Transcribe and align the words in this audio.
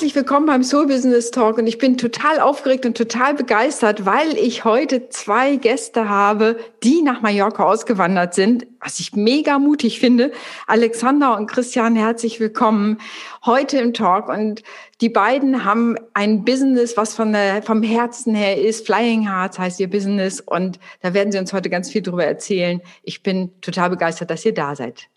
herzlich 0.00 0.16
willkommen 0.16 0.46
beim 0.46 0.62
Soul 0.62 0.86
Business 0.86 1.30
Talk 1.30 1.58
und 1.58 1.66
ich 1.66 1.76
bin 1.76 1.98
total 1.98 2.40
aufgeregt 2.40 2.86
und 2.86 2.96
total 2.96 3.34
begeistert, 3.34 4.06
weil 4.06 4.34
ich 4.38 4.64
heute 4.64 5.10
zwei 5.10 5.56
Gäste 5.56 6.08
habe, 6.08 6.58
die 6.82 7.02
nach 7.02 7.20
Mallorca 7.20 7.64
ausgewandert 7.64 8.32
sind, 8.32 8.66
was 8.80 8.98
ich 8.98 9.14
mega 9.14 9.58
mutig 9.58 10.00
finde. 10.00 10.32
Alexander 10.66 11.36
und 11.36 11.48
Christian, 11.48 11.96
herzlich 11.96 12.40
willkommen 12.40 12.96
heute 13.44 13.76
im 13.76 13.92
Talk 13.92 14.30
und 14.30 14.62
die 15.02 15.10
beiden 15.10 15.66
haben 15.66 15.96
ein 16.14 16.46
Business, 16.46 16.96
was 16.96 17.14
von 17.14 17.32
der, 17.34 17.62
vom 17.62 17.82
Herzen 17.82 18.34
her 18.34 18.58
ist. 18.58 18.86
Flying 18.86 19.28
Hearts 19.28 19.58
heißt 19.58 19.80
ihr 19.80 19.90
Business 19.90 20.40
und 20.40 20.80
da 21.02 21.12
werden 21.12 21.30
sie 21.30 21.38
uns 21.38 21.52
heute 21.52 21.68
ganz 21.68 21.90
viel 21.90 22.00
drüber 22.00 22.24
erzählen. 22.24 22.80
Ich 23.02 23.22
bin 23.22 23.50
total 23.60 23.90
begeistert, 23.90 24.30
dass 24.30 24.46
ihr 24.46 24.54
da 24.54 24.74
seid. 24.74 25.10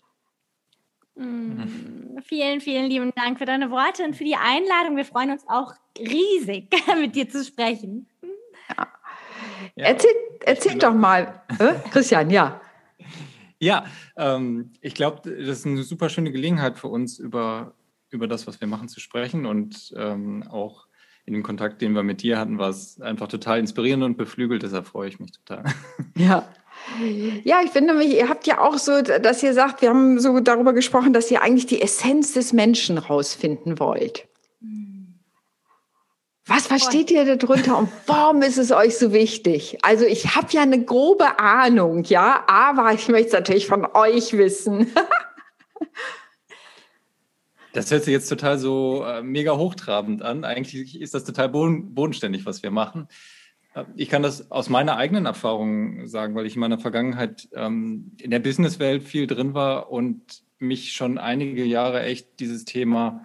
Mm, 1.16 2.18
vielen, 2.24 2.60
vielen 2.60 2.86
lieben 2.86 3.12
Dank 3.14 3.38
für 3.38 3.44
deine 3.44 3.70
Worte 3.70 4.04
und 4.04 4.16
für 4.16 4.24
die 4.24 4.36
Einladung. 4.36 4.96
Wir 4.96 5.04
freuen 5.04 5.30
uns 5.30 5.44
auch 5.48 5.74
riesig, 5.98 6.68
mit 7.00 7.14
dir 7.14 7.28
zu 7.28 7.44
sprechen. 7.44 8.08
Ja. 8.68 8.88
Ja, 9.76 9.86
erzähl 9.86 10.10
erzähl 10.44 10.78
doch 10.78 10.94
mal, 10.94 11.42
äh? 11.58 11.74
Christian, 11.90 12.30
ja. 12.30 12.60
Ja, 13.58 13.86
ähm, 14.16 14.72
ich 14.80 14.94
glaube, 14.94 15.22
das 15.24 15.58
ist 15.58 15.66
eine 15.66 15.82
super 15.82 16.08
schöne 16.08 16.32
Gelegenheit 16.32 16.78
für 16.78 16.88
uns, 16.88 17.18
über, 17.18 17.74
über 18.10 18.28
das, 18.28 18.46
was 18.46 18.60
wir 18.60 18.68
machen, 18.68 18.88
zu 18.88 19.00
sprechen. 19.00 19.46
Und 19.46 19.94
ähm, 19.96 20.42
auch 20.48 20.86
in 21.24 21.32
dem 21.32 21.42
Kontakt, 21.42 21.80
den 21.80 21.94
wir 21.94 22.02
mit 22.02 22.22
dir 22.22 22.38
hatten, 22.38 22.58
war 22.58 22.68
es 22.68 23.00
einfach 23.00 23.28
total 23.28 23.58
inspirierend 23.58 24.04
und 24.04 24.16
beflügelt. 24.16 24.62
Deshalb 24.62 24.86
freue 24.86 25.08
ich 25.08 25.18
mich 25.18 25.32
total. 25.32 25.64
Ja, 26.16 26.46
ja, 27.44 27.60
ich 27.64 27.70
finde 27.70 27.94
nämlich, 27.94 28.14
ihr 28.14 28.28
habt 28.28 28.46
ja 28.46 28.60
auch 28.60 28.78
so, 28.78 29.02
dass 29.02 29.42
ihr 29.42 29.54
sagt, 29.54 29.82
wir 29.82 29.90
haben 29.90 30.20
so 30.20 30.38
darüber 30.40 30.72
gesprochen, 30.72 31.12
dass 31.12 31.30
ihr 31.30 31.42
eigentlich 31.42 31.66
die 31.66 31.80
Essenz 31.80 32.32
des 32.32 32.52
Menschen 32.52 32.98
rausfinden 32.98 33.78
wollt. 33.78 34.26
Was 36.46 36.66
versteht 36.66 37.10
ihr 37.10 37.36
darunter 37.36 37.78
und 37.78 37.88
warum 38.06 38.42
ist 38.42 38.58
es 38.58 38.70
euch 38.70 38.98
so 38.98 39.14
wichtig? 39.14 39.78
Also 39.80 40.04
ich 40.04 40.36
habe 40.36 40.48
ja 40.50 40.60
eine 40.60 40.84
grobe 40.84 41.38
Ahnung, 41.38 42.04
ja, 42.04 42.44
aber 42.46 42.92
ich 42.92 43.08
möchte 43.08 43.28
es 43.28 43.32
natürlich 43.32 43.66
von 43.66 43.86
euch 43.94 44.32
wissen. 44.34 44.92
Das 47.72 47.90
hört 47.90 48.04
sich 48.04 48.12
jetzt 48.12 48.28
total 48.28 48.56
so 48.56 49.04
äh, 49.04 49.20
mega 49.20 49.56
hochtrabend 49.56 50.22
an. 50.22 50.44
Eigentlich 50.44 51.00
ist 51.00 51.12
das 51.12 51.24
total 51.24 51.48
bodenständig, 51.48 52.46
was 52.46 52.62
wir 52.62 52.70
machen. 52.70 53.08
Ich 53.96 54.08
kann 54.08 54.22
das 54.22 54.50
aus 54.50 54.68
meiner 54.68 54.96
eigenen 54.96 55.26
Erfahrung 55.26 56.06
sagen, 56.06 56.34
weil 56.34 56.46
ich 56.46 56.54
in 56.54 56.60
meiner 56.60 56.78
Vergangenheit 56.78 57.48
ähm, 57.54 58.12
in 58.20 58.30
der 58.30 58.38
Businesswelt 58.38 59.02
viel 59.02 59.26
drin 59.26 59.54
war 59.54 59.90
und 59.90 60.42
mich 60.58 60.92
schon 60.92 61.18
einige 61.18 61.64
Jahre 61.64 62.02
echt 62.02 62.40
dieses 62.40 62.64
Thema 62.64 63.24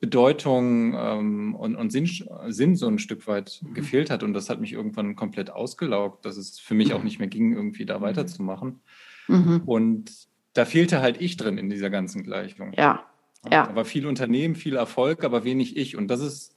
Bedeutung 0.00 0.94
ähm, 0.96 1.54
und, 1.54 1.76
und 1.76 1.90
Sinn, 1.90 2.08
Sinn, 2.48 2.74
so 2.74 2.88
ein 2.88 2.98
Stück 2.98 3.26
weit 3.26 3.60
mhm. 3.62 3.74
gefehlt 3.74 4.10
hat. 4.10 4.22
Und 4.22 4.32
das 4.32 4.48
hat 4.48 4.60
mich 4.60 4.72
irgendwann 4.72 5.14
komplett 5.14 5.50
ausgelaugt, 5.50 6.24
dass 6.24 6.38
es 6.38 6.58
für 6.58 6.74
mich 6.74 6.94
auch 6.94 7.02
nicht 7.02 7.18
mehr 7.18 7.28
ging, 7.28 7.52
irgendwie 7.52 7.84
da 7.84 7.98
mhm. 7.98 8.02
weiterzumachen. 8.02 8.80
Mhm. 9.28 9.62
Und 9.66 10.10
da 10.54 10.64
fehlte 10.64 11.02
halt 11.02 11.20
ich 11.20 11.36
drin 11.36 11.58
in 11.58 11.68
dieser 11.68 11.90
ganzen 11.90 12.22
Gleichung. 12.22 12.72
Ja. 12.76 13.04
Ja. 13.50 13.74
War 13.74 13.84
viel 13.84 14.06
Unternehmen, 14.06 14.54
viel 14.54 14.76
Erfolg, 14.76 15.24
aber 15.24 15.44
wenig 15.44 15.76
ich. 15.76 15.96
Und 15.96 16.08
das 16.08 16.20
ist 16.20 16.56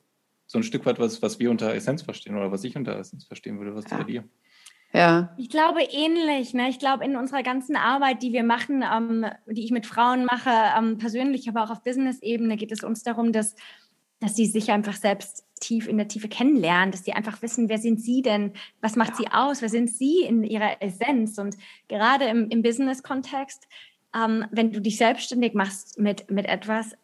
so 0.54 0.60
ein 0.60 0.64
Stück 0.64 0.86
weit 0.86 1.00
was, 1.00 1.22
was 1.24 1.40
wir 1.40 1.50
unter 1.50 1.74
Essenz 1.74 2.04
verstehen 2.04 2.36
oder 2.36 2.52
was 2.52 2.64
ich 2.64 2.78
unter 2.78 2.96
Essenz 2.98 3.26
verstehen 3.26 3.58
würde. 3.58 3.76
Was 3.76 3.90
ja. 3.90 3.98
bei 3.98 4.04
dir? 4.04 4.24
Ja. 4.94 5.34
Ich 5.36 5.50
glaube 5.50 5.82
ähnlich. 5.82 6.54
Ne? 6.54 6.70
Ich 6.70 6.78
glaube, 6.78 7.04
in 7.04 7.16
unserer 7.16 7.42
ganzen 7.42 7.76
Arbeit, 7.76 8.22
die 8.22 8.34
wir 8.34 8.44
machen, 8.44 8.84
ähm, 8.84 9.26
die 9.48 9.66
ich 9.66 9.72
mit 9.72 9.88
Frauen 9.88 10.26
mache, 10.26 10.52
ähm, 10.78 11.00
persönlich, 11.00 11.50
aber 11.50 11.64
auch 11.64 11.72
auf 11.72 11.82
Business-Ebene, 11.82 12.56
geht 12.56 12.72
es 12.72 12.84
uns 12.84 13.02
darum, 13.02 13.32
dass, 13.32 13.56
dass 14.20 14.36
sie 14.36 14.46
sich 14.46 14.70
einfach 14.70 14.94
selbst 14.94 15.44
tief 15.60 15.88
in 15.88 15.98
der 15.98 16.08
Tiefe 16.08 16.28
kennenlernen, 16.28 16.92
dass 16.92 17.04
sie 17.04 17.14
einfach 17.14 17.42
wissen, 17.42 17.68
wer 17.68 17.80
sind 17.80 18.00
sie 18.00 18.22
denn, 18.22 18.54
was 18.80 18.96
macht 18.96 19.14
ja. 19.14 19.16
sie 19.16 19.28
aus, 19.32 19.64
wer 19.64 19.70
sind 19.70 19.90
sie 19.90 20.22
in 20.22 20.44
ihrer 20.44 20.84
Essenz. 20.84 21.40
Und 21.40 21.58
gerade 21.88 22.26
im, 22.26 22.50
im 22.50 22.62
Business-Kontext, 22.62 23.68
ähm, 24.16 24.46
wenn 24.52 24.72
du 24.72 24.80
dich 24.80 24.98
selbstständig 24.98 25.56
machst 25.56 25.98
mit, 25.98 26.30
mit 26.30 26.46
etwas, 26.46 26.96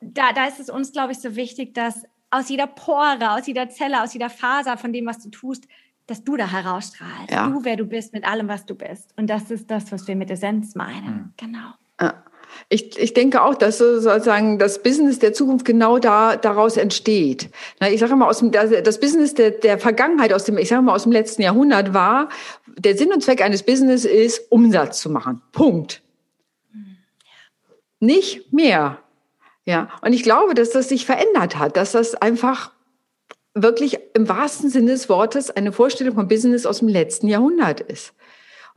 da, 0.00 0.32
da 0.32 0.46
ist 0.46 0.58
es 0.58 0.70
uns, 0.70 0.92
glaube 0.92 1.12
ich, 1.12 1.18
so 1.18 1.36
wichtig, 1.36 1.74
dass 1.74 2.06
aus 2.30 2.48
jeder 2.48 2.66
Pore, 2.66 3.30
aus 3.30 3.46
jeder 3.46 3.68
Zelle, 3.70 4.02
aus 4.02 4.12
jeder 4.12 4.30
Faser 4.30 4.76
von 4.76 4.92
dem, 4.92 5.06
was 5.06 5.18
du 5.20 5.30
tust, 5.30 5.64
dass 6.06 6.24
du 6.24 6.36
da 6.36 6.50
herausstrahlst. 6.50 7.30
Ja. 7.30 7.48
Du, 7.48 7.64
wer 7.64 7.76
du 7.76 7.84
bist, 7.84 8.12
mit 8.12 8.24
allem, 8.24 8.48
was 8.48 8.66
du 8.66 8.74
bist. 8.74 9.12
Und 9.16 9.28
das 9.28 9.50
ist 9.50 9.70
das, 9.70 9.92
was 9.92 10.08
wir 10.08 10.16
mit 10.16 10.30
Essenz 10.30 10.74
meinen. 10.74 11.04
Mhm. 11.04 11.32
Genau. 11.36 11.74
Ja. 12.00 12.22
Ich, 12.70 12.98
ich 12.98 13.12
denke 13.12 13.42
auch, 13.42 13.54
dass 13.54 13.76
sozusagen 13.76 14.58
das 14.58 14.82
Business 14.82 15.18
der 15.18 15.34
Zukunft 15.34 15.66
genau 15.66 15.98
da, 15.98 16.36
daraus 16.36 16.78
entsteht. 16.78 17.50
Ich 17.90 18.00
sage 18.00 18.14
immer, 18.14 18.26
aus 18.26 18.38
dem, 18.38 18.50
das 18.50 19.00
Business 19.00 19.34
der, 19.34 19.50
der 19.50 19.78
Vergangenheit, 19.78 20.32
aus 20.32 20.44
dem, 20.44 20.56
ich 20.56 20.68
sage 20.68 20.80
mal, 20.80 20.94
aus 20.94 21.02
dem 21.02 21.12
letzten 21.12 21.42
Jahrhundert 21.42 21.92
war, 21.92 22.30
der 22.66 22.96
Sinn 22.96 23.12
und 23.12 23.22
Zweck 23.22 23.42
eines 23.42 23.62
Business 23.62 24.06
ist, 24.06 24.50
Umsatz 24.50 25.00
zu 25.00 25.10
machen. 25.10 25.42
Punkt. 25.52 26.02
Mhm. 26.72 26.96
Nicht 28.00 28.50
mehr. 28.50 28.98
Ja, 29.68 29.90
und 30.00 30.14
ich 30.14 30.22
glaube, 30.22 30.54
dass 30.54 30.70
das 30.70 30.88
sich 30.88 31.04
verändert 31.04 31.58
hat, 31.58 31.76
dass 31.76 31.92
das 31.92 32.14
einfach 32.14 32.72
wirklich 33.52 33.98
im 34.14 34.26
wahrsten 34.26 34.70
Sinne 34.70 34.92
des 34.92 35.10
Wortes 35.10 35.50
eine 35.50 35.72
Vorstellung 35.72 36.14
von 36.14 36.26
Business 36.26 36.64
aus 36.64 36.78
dem 36.78 36.88
letzten 36.88 37.28
Jahrhundert 37.28 37.82
ist 37.82 38.14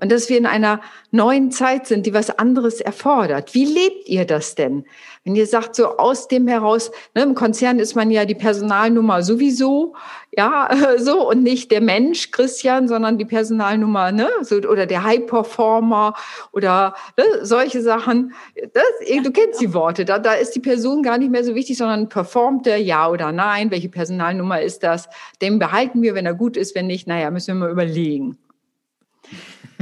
und 0.01 0.11
dass 0.11 0.29
wir 0.29 0.37
in 0.37 0.47
einer 0.47 0.81
neuen 1.11 1.51
Zeit 1.51 1.85
sind, 1.85 2.07
die 2.07 2.13
was 2.13 2.37
anderes 2.37 2.81
erfordert. 2.81 3.53
Wie 3.53 3.65
lebt 3.65 4.09
ihr 4.09 4.25
das 4.25 4.55
denn? 4.55 4.83
Wenn 5.23 5.35
ihr 5.35 5.45
sagt, 5.45 5.75
so 5.75 5.97
aus 5.97 6.27
dem 6.27 6.47
heraus, 6.47 6.91
ne, 7.13 7.21
im 7.21 7.35
Konzern 7.35 7.77
ist 7.77 7.95
man 7.95 8.09
ja 8.09 8.25
die 8.25 8.33
Personalnummer 8.33 9.21
sowieso, 9.21 9.93
ja, 10.35 10.69
so 10.97 11.29
und 11.29 11.43
nicht 11.43 11.69
der 11.69 11.81
Mensch, 11.81 12.31
Christian, 12.31 12.87
sondern 12.87 13.19
die 13.19 13.25
Personalnummer, 13.25 14.11
ne, 14.11 14.27
so, 14.41 14.55
oder 14.55 14.87
der 14.87 15.03
High 15.03 15.27
Performer 15.27 16.15
oder 16.51 16.95
ne, 17.15 17.45
solche 17.45 17.83
Sachen. 17.83 18.33
Das, 18.73 18.83
du 19.23 19.31
kennst 19.31 19.61
die 19.61 19.75
Worte, 19.75 20.03
da, 20.03 20.17
da 20.17 20.33
ist 20.33 20.55
die 20.55 20.61
Person 20.61 21.03
gar 21.03 21.19
nicht 21.19 21.29
mehr 21.29 21.43
so 21.43 21.53
wichtig, 21.53 21.77
sondern 21.77 22.09
performt 22.09 22.65
er 22.65 22.77
ja 22.77 23.07
oder 23.07 23.31
nein, 23.31 23.69
welche 23.69 23.89
Personalnummer 23.89 24.61
ist 24.61 24.81
das? 24.81 25.07
Den 25.43 25.59
behalten 25.59 26.01
wir, 26.01 26.15
wenn 26.15 26.25
er 26.25 26.33
gut 26.33 26.57
ist, 26.57 26.73
wenn 26.73 26.87
nicht, 26.87 27.05
naja, 27.05 27.29
müssen 27.29 27.59
wir 27.59 27.67
mal 27.67 27.71
überlegen. 27.71 28.39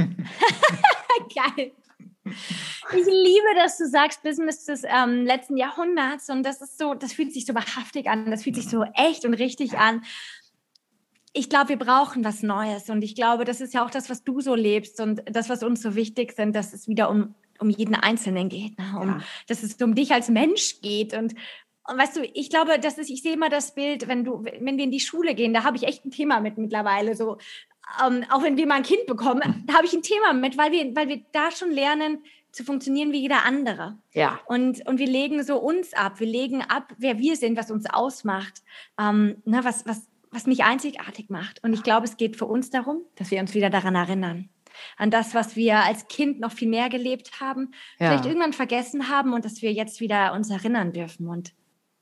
Geil. 1.34 1.72
Ich 2.24 3.06
liebe, 3.06 3.54
dass 3.56 3.78
du 3.78 3.86
sagst, 3.86 4.22
Business 4.22 4.64
des 4.64 4.82
ähm, 4.84 5.24
letzten 5.24 5.56
Jahrhunderts 5.56 6.28
und 6.28 6.42
das 6.42 6.60
ist 6.60 6.78
so, 6.78 6.94
das 6.94 7.12
fühlt 7.12 7.32
sich 7.32 7.46
so 7.46 7.54
wahrhaftig 7.54 8.08
an, 8.08 8.30
das 8.30 8.44
fühlt 8.44 8.56
sich 8.56 8.68
so 8.68 8.84
echt 8.94 9.24
und 9.24 9.34
richtig 9.34 9.78
an. 9.78 10.02
Ich 11.32 11.48
glaube, 11.48 11.70
wir 11.70 11.78
brauchen 11.78 12.24
was 12.24 12.42
Neues 12.42 12.90
und 12.90 13.02
ich 13.02 13.14
glaube, 13.14 13.44
das 13.44 13.60
ist 13.60 13.72
ja 13.72 13.84
auch 13.84 13.90
das, 13.90 14.10
was 14.10 14.24
du 14.24 14.40
so 14.40 14.54
lebst 14.54 15.00
und 15.00 15.22
das, 15.26 15.48
was 15.48 15.62
uns 15.62 15.80
so 15.80 15.94
wichtig 15.94 16.32
sind, 16.32 16.54
dass 16.54 16.72
es 16.72 16.88
wieder 16.88 17.08
um, 17.08 17.34
um 17.58 17.70
jeden 17.70 17.94
Einzelnen 17.94 18.48
geht, 18.48 18.78
ne? 18.78 18.98
um, 19.00 19.08
ja. 19.08 19.20
dass 19.46 19.62
es 19.62 19.74
um 19.80 19.94
dich 19.94 20.12
als 20.12 20.28
Mensch 20.28 20.80
geht 20.80 21.14
und 21.14 21.34
und 21.88 21.98
weißt 21.98 22.16
du, 22.16 22.24
ich 22.34 22.50
glaube, 22.50 22.78
das 22.78 22.98
ist, 22.98 23.10
ich 23.10 23.22
sehe 23.22 23.32
immer 23.32 23.48
das 23.48 23.74
Bild, 23.74 24.06
wenn 24.06 24.22
du, 24.22 24.44
wenn 24.44 24.76
wir 24.76 24.84
in 24.84 24.92
die 24.92 25.00
Schule 25.00 25.34
gehen, 25.34 25.52
da 25.52 25.64
habe 25.64 25.76
ich 25.76 25.84
echt 25.84 26.04
ein 26.04 26.12
Thema 26.12 26.38
mit 26.38 26.56
mittlerweile. 26.56 27.16
So, 27.16 27.38
ähm, 28.04 28.24
auch 28.30 28.42
wenn 28.42 28.56
wir 28.56 28.66
mal 28.66 28.76
ein 28.76 28.82
Kind 28.82 29.06
bekommen, 29.06 29.64
da 29.66 29.74
habe 29.74 29.86
ich 29.86 29.92
ein 29.92 30.02
Thema 30.02 30.32
mit, 30.32 30.56
weil 30.58 30.72
wir, 30.72 30.94
weil 30.94 31.08
wir 31.08 31.22
da 31.32 31.50
schon 31.50 31.70
lernen, 31.70 32.22
zu 32.52 32.64
funktionieren 32.64 33.12
wie 33.12 33.20
jeder 33.20 33.44
andere. 33.44 33.98
Ja. 34.12 34.40
Und, 34.46 34.86
und 34.86 34.98
wir 34.98 35.06
legen 35.06 35.42
so 35.42 35.58
uns 35.58 35.92
ab. 35.94 36.20
Wir 36.20 36.26
legen 36.26 36.62
ab, 36.62 36.92
wer 36.98 37.18
wir 37.18 37.36
sind, 37.36 37.56
was 37.56 37.70
uns 37.70 37.86
ausmacht, 37.88 38.62
ähm, 38.98 39.36
ne, 39.44 39.60
was, 39.62 39.86
was, 39.86 40.08
was 40.30 40.46
mich 40.46 40.64
einzigartig 40.64 41.30
macht. 41.30 41.62
Und 41.62 41.72
ich 41.72 41.82
glaube, 41.82 42.06
es 42.06 42.16
geht 42.16 42.36
für 42.36 42.46
uns 42.46 42.70
darum, 42.70 43.02
dass 43.16 43.30
wir 43.30 43.40
uns 43.40 43.54
wieder 43.54 43.70
daran 43.70 43.94
erinnern. 43.94 44.48
An 44.96 45.10
das, 45.10 45.34
was 45.34 45.56
wir 45.56 45.78
als 45.78 46.08
Kind 46.08 46.40
noch 46.40 46.52
viel 46.52 46.68
mehr 46.68 46.88
gelebt 46.88 47.40
haben, 47.40 47.72
ja. 47.98 48.08
vielleicht 48.08 48.26
irgendwann 48.26 48.52
vergessen 48.52 49.08
haben 49.08 49.32
und 49.32 49.44
dass 49.44 49.62
wir 49.62 49.72
jetzt 49.72 50.00
wieder 50.00 50.32
uns 50.32 50.50
erinnern 50.50 50.92
dürfen. 50.92 51.28
Und 51.28 51.52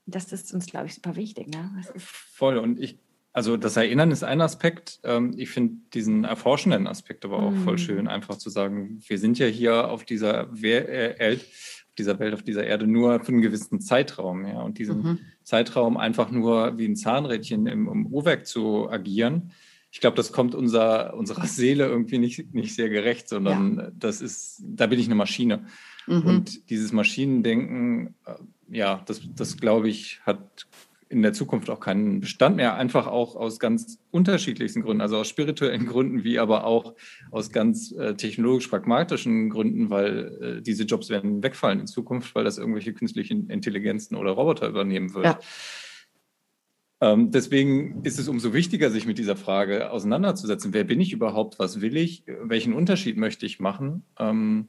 das 0.05 0.31
ist 0.31 0.53
uns, 0.53 0.65
glaube 0.67 0.87
ich, 0.87 0.95
super 0.95 1.15
wichtig. 1.15 1.47
Ne? 1.47 1.81
Voll. 1.97 2.57
Und 2.57 2.79
ich 2.79 2.97
also 3.31 3.57
das 3.57 3.77
Erinnern 3.77 4.11
ist 4.11 4.23
ein 4.23 4.41
Aspekt. 4.41 4.99
Ähm, 5.03 5.33
ich 5.37 5.49
finde 5.49 5.75
diesen 5.93 6.23
erforschenden 6.23 6.87
Aspekt 6.87 7.25
aber 7.25 7.39
auch 7.39 7.51
mm. 7.51 7.63
voll 7.63 7.77
schön, 7.77 8.07
einfach 8.07 8.37
zu 8.37 8.49
sagen, 8.49 8.99
wir 9.07 9.19
sind 9.19 9.37
ja 9.37 9.45
hier 9.45 9.89
auf 9.89 10.03
dieser 10.03 10.51
äh, 10.51 11.19
Welt, 11.19 11.41
auf 11.41 11.95
dieser 11.97 12.19
Welt, 12.19 12.33
auf 12.33 12.43
dieser 12.43 12.65
Erde 12.65 12.87
nur 12.87 13.19
für 13.19 13.31
einen 13.31 13.41
gewissen 13.41 13.81
Zeitraum. 13.81 14.45
Ja? 14.45 14.61
Und 14.61 14.79
diesen 14.79 15.01
mhm. 15.01 15.19
Zeitraum 15.43 15.97
einfach 15.97 16.31
nur 16.31 16.77
wie 16.77 16.87
ein 16.87 16.95
Zahnrädchen 16.95 17.67
im, 17.67 17.87
im 17.87 18.07
Uhrwerk 18.07 18.47
zu 18.47 18.89
agieren, 18.89 19.51
ich 19.91 20.01
glaube, 20.01 20.17
das 20.17 20.31
kommt 20.31 20.53
unser, 20.53 21.15
unserer 21.15 21.47
Seele 21.47 21.87
irgendwie 21.87 22.19
nicht, 22.19 22.53
nicht 22.53 22.75
sehr 22.75 22.89
gerecht, 22.89 23.27
sondern 23.27 23.77
ja. 23.77 23.91
das 23.97 24.21
ist, 24.21 24.61
da 24.63 24.87
bin 24.87 24.99
ich 24.99 25.07
eine 25.07 25.15
Maschine. 25.15 25.65
Mhm. 26.05 26.21
Und 26.25 26.69
dieses 26.69 26.91
Maschinendenken, 26.91 28.13
äh, 28.25 28.35
ja, 28.69 29.01
das, 29.05 29.21
das 29.35 29.57
glaube 29.57 29.89
ich, 29.89 30.19
hat 30.25 30.67
in 31.09 31.23
der 31.23 31.33
Zukunft 31.33 31.69
auch 31.71 31.79
keinen 31.79 32.19
Bestand 32.19 32.55
mehr, 32.55 32.75
einfach 32.75 33.07
auch 33.07 33.35
aus 33.35 33.59
ganz 33.59 33.99
unterschiedlichsten 34.11 34.83
Gründen, 34.83 35.01
also 35.01 35.17
aus 35.17 35.27
spirituellen 35.27 35.87
Gründen, 35.87 36.23
wie 36.23 36.37
aber 36.37 36.65
auch 36.65 36.93
aus 37.31 37.51
ganz 37.51 37.91
äh, 37.93 38.13
technologisch-pragmatischen 38.13 39.49
Gründen, 39.49 39.89
weil 39.89 40.57
äh, 40.59 40.61
diese 40.61 40.83
Jobs 40.83 41.09
werden 41.09 41.41
wegfallen 41.41 41.79
in 41.79 41.87
Zukunft, 41.87 42.35
weil 42.35 42.43
das 42.43 42.59
irgendwelche 42.59 42.93
künstlichen 42.93 43.49
Intelligenzen 43.49 44.15
oder 44.15 44.31
Roboter 44.31 44.69
übernehmen 44.69 45.13
wird. 45.15 45.25
Ja. 45.25 45.39
Ähm, 47.01 47.31
deswegen 47.31 48.03
ist 48.03 48.19
es 48.19 48.27
umso 48.27 48.53
wichtiger, 48.53 48.91
sich 48.91 49.07
mit 49.07 49.17
dieser 49.17 49.35
Frage 49.35 49.89
auseinanderzusetzen. 49.89 50.73
Wer 50.73 50.83
bin 50.83 51.01
ich 51.01 51.11
überhaupt? 51.11 51.57
Was 51.57 51.81
will 51.81 51.97
ich? 51.97 52.23
Welchen 52.43 52.73
Unterschied 52.73 53.17
möchte 53.17 53.47
ich 53.47 53.59
machen? 53.59 54.03
Ähm, 54.19 54.67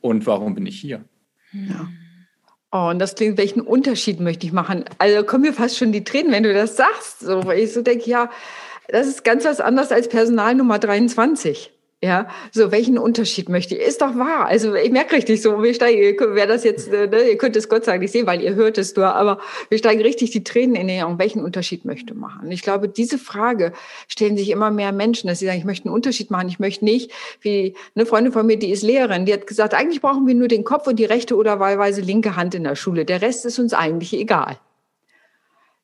und 0.00 0.26
warum 0.26 0.54
bin 0.54 0.66
ich 0.66 0.80
hier? 0.80 1.04
Ja. 1.52 1.88
Oh, 2.70 2.88
und 2.90 2.98
das 2.98 3.14
klingt, 3.14 3.38
welchen 3.38 3.62
Unterschied 3.62 4.20
möchte 4.20 4.46
ich 4.46 4.52
machen? 4.52 4.84
Also 4.98 5.24
kommen 5.24 5.42
mir 5.42 5.54
fast 5.54 5.78
schon 5.78 5.90
die 5.90 6.04
Tränen, 6.04 6.32
wenn 6.32 6.42
du 6.42 6.52
das 6.52 6.76
sagst. 6.76 7.20
So, 7.20 7.46
weil 7.46 7.60
ich 7.60 7.72
so 7.72 7.80
denke, 7.80 8.10
ja, 8.10 8.30
das 8.88 9.06
ist 9.06 9.24
ganz 9.24 9.44
was 9.44 9.60
anderes 9.60 9.90
als 9.90 10.08
Personal 10.08 10.54
Nummer 10.54 10.78
23. 10.78 11.72
Ja, 12.00 12.28
so 12.52 12.70
welchen 12.70 12.96
Unterschied 12.96 13.48
möchte 13.48 13.74
ich? 13.74 13.80
Ist 13.80 14.02
doch 14.02 14.16
wahr. 14.16 14.46
Also 14.46 14.72
ich 14.76 14.92
merke 14.92 15.16
richtig 15.16 15.42
so, 15.42 15.60
wir 15.64 15.74
steigen, 15.74 16.16
wer 16.34 16.46
das 16.46 16.62
jetzt, 16.62 16.92
äh, 16.92 17.08
ne, 17.08 17.22
ihr 17.22 17.36
könnt 17.36 17.56
es 17.56 17.68
Gott 17.68 17.84
sagen, 17.84 18.00
ich 18.04 18.12
sehe, 18.12 18.24
weil 18.24 18.40
ihr 18.40 18.54
hört 18.54 18.78
es 18.78 18.94
nur, 18.94 19.12
aber 19.16 19.40
wir 19.68 19.78
steigen 19.78 20.00
richtig 20.02 20.30
die 20.30 20.44
Tränen 20.44 20.76
in 20.76 20.86
die 20.86 21.02
Augen. 21.02 21.18
Welchen 21.18 21.42
Unterschied 21.42 21.84
möchte 21.84 22.14
machen? 22.14 22.52
Ich 22.52 22.62
glaube, 22.62 22.88
diese 22.88 23.18
Frage 23.18 23.72
stellen 24.06 24.36
sich 24.36 24.50
immer 24.50 24.70
mehr 24.70 24.92
Menschen, 24.92 25.26
dass 25.26 25.40
sie 25.40 25.46
sagen, 25.46 25.58
ich 25.58 25.64
möchte 25.64 25.86
einen 25.86 25.94
Unterschied 25.94 26.30
machen. 26.30 26.48
Ich 26.48 26.60
möchte 26.60 26.84
nicht, 26.84 27.10
wie 27.40 27.74
eine 27.96 28.06
Freundin 28.06 28.32
von 28.32 28.46
mir, 28.46 28.58
die 28.60 28.70
ist 28.70 28.84
Lehrerin, 28.84 29.26
die 29.26 29.32
hat 29.32 29.48
gesagt, 29.48 29.74
eigentlich 29.74 30.00
brauchen 30.00 30.24
wir 30.28 30.36
nur 30.36 30.46
den 30.46 30.62
Kopf 30.62 30.86
und 30.86 31.00
die 31.00 31.04
rechte 31.04 31.34
oder 31.34 31.58
wahlweise 31.58 32.00
linke 32.00 32.36
Hand 32.36 32.54
in 32.54 32.62
der 32.62 32.76
Schule. 32.76 33.06
Der 33.06 33.22
Rest 33.22 33.44
ist 33.44 33.58
uns 33.58 33.74
eigentlich 33.74 34.14
egal 34.14 34.56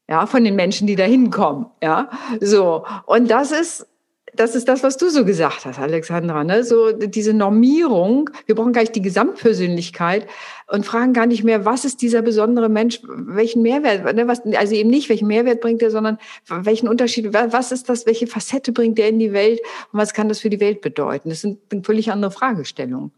ja, 0.09 0.27
von 0.27 0.45
den 0.45 0.55
Menschen, 0.55 0.87
die 0.87 0.97
da 0.97 1.05
hinkommen, 1.05 1.67
ja, 1.83 2.11
so. 2.41 2.85
Und 3.07 3.31
das 3.31 3.53
ist, 3.53 3.87
das 4.37 4.55
ist 4.55 4.69
das, 4.69 4.83
was 4.83 4.97
du 4.97 5.11
so 5.11 5.25
gesagt 5.25 5.65
hast, 5.65 5.79
Alexandra, 5.79 6.45
ne? 6.45 6.65
So 6.65 6.93
diese 6.93 7.35
Normierung. 7.35 8.31
Wir 8.47 8.55
brauchen 8.55 8.73
gar 8.73 8.83
nicht 8.83 8.95
die 8.95 9.03
Gesamtpersönlichkeit 9.03 10.27
und 10.67 10.87
fragen 10.87 11.13
gar 11.13 11.27
nicht 11.27 11.45
mehr, 11.45 11.65
was 11.65 11.85
ist 11.85 12.03
dieser 12.03 12.23
besondere 12.23 12.69
Mensch, 12.69 13.01
welchen 13.05 13.63
Mehrwert, 13.63 14.15
ne? 14.17 14.27
was, 14.27 14.41
also 14.57 14.75
eben 14.75 14.91
nicht, 14.91 15.09
welchen 15.09 15.29
Mehrwert 15.29 15.61
bringt 15.61 15.83
er, 15.83 15.91
sondern 15.91 16.19
welchen 16.49 16.89
Unterschied, 16.89 17.33
was 17.33 17.73
ist 17.73 17.89
das, 17.89 18.07
welche 18.07 18.27
Facette 18.27 18.73
bringt 18.73 18.99
er 18.99 19.09
in 19.09 19.19
die 19.19 19.33
Welt 19.33 19.61
und 19.93 19.99
was 19.99 20.15
kann 20.15 20.29
das 20.29 20.41
für 20.41 20.51
die 20.51 20.61
Welt 20.61 20.81
bedeuten? 20.81 21.29
Das 21.29 21.43
sind 21.43 21.59
völlig 21.85 22.11
andere 22.11 22.31
Fragestellungen. 22.31 23.13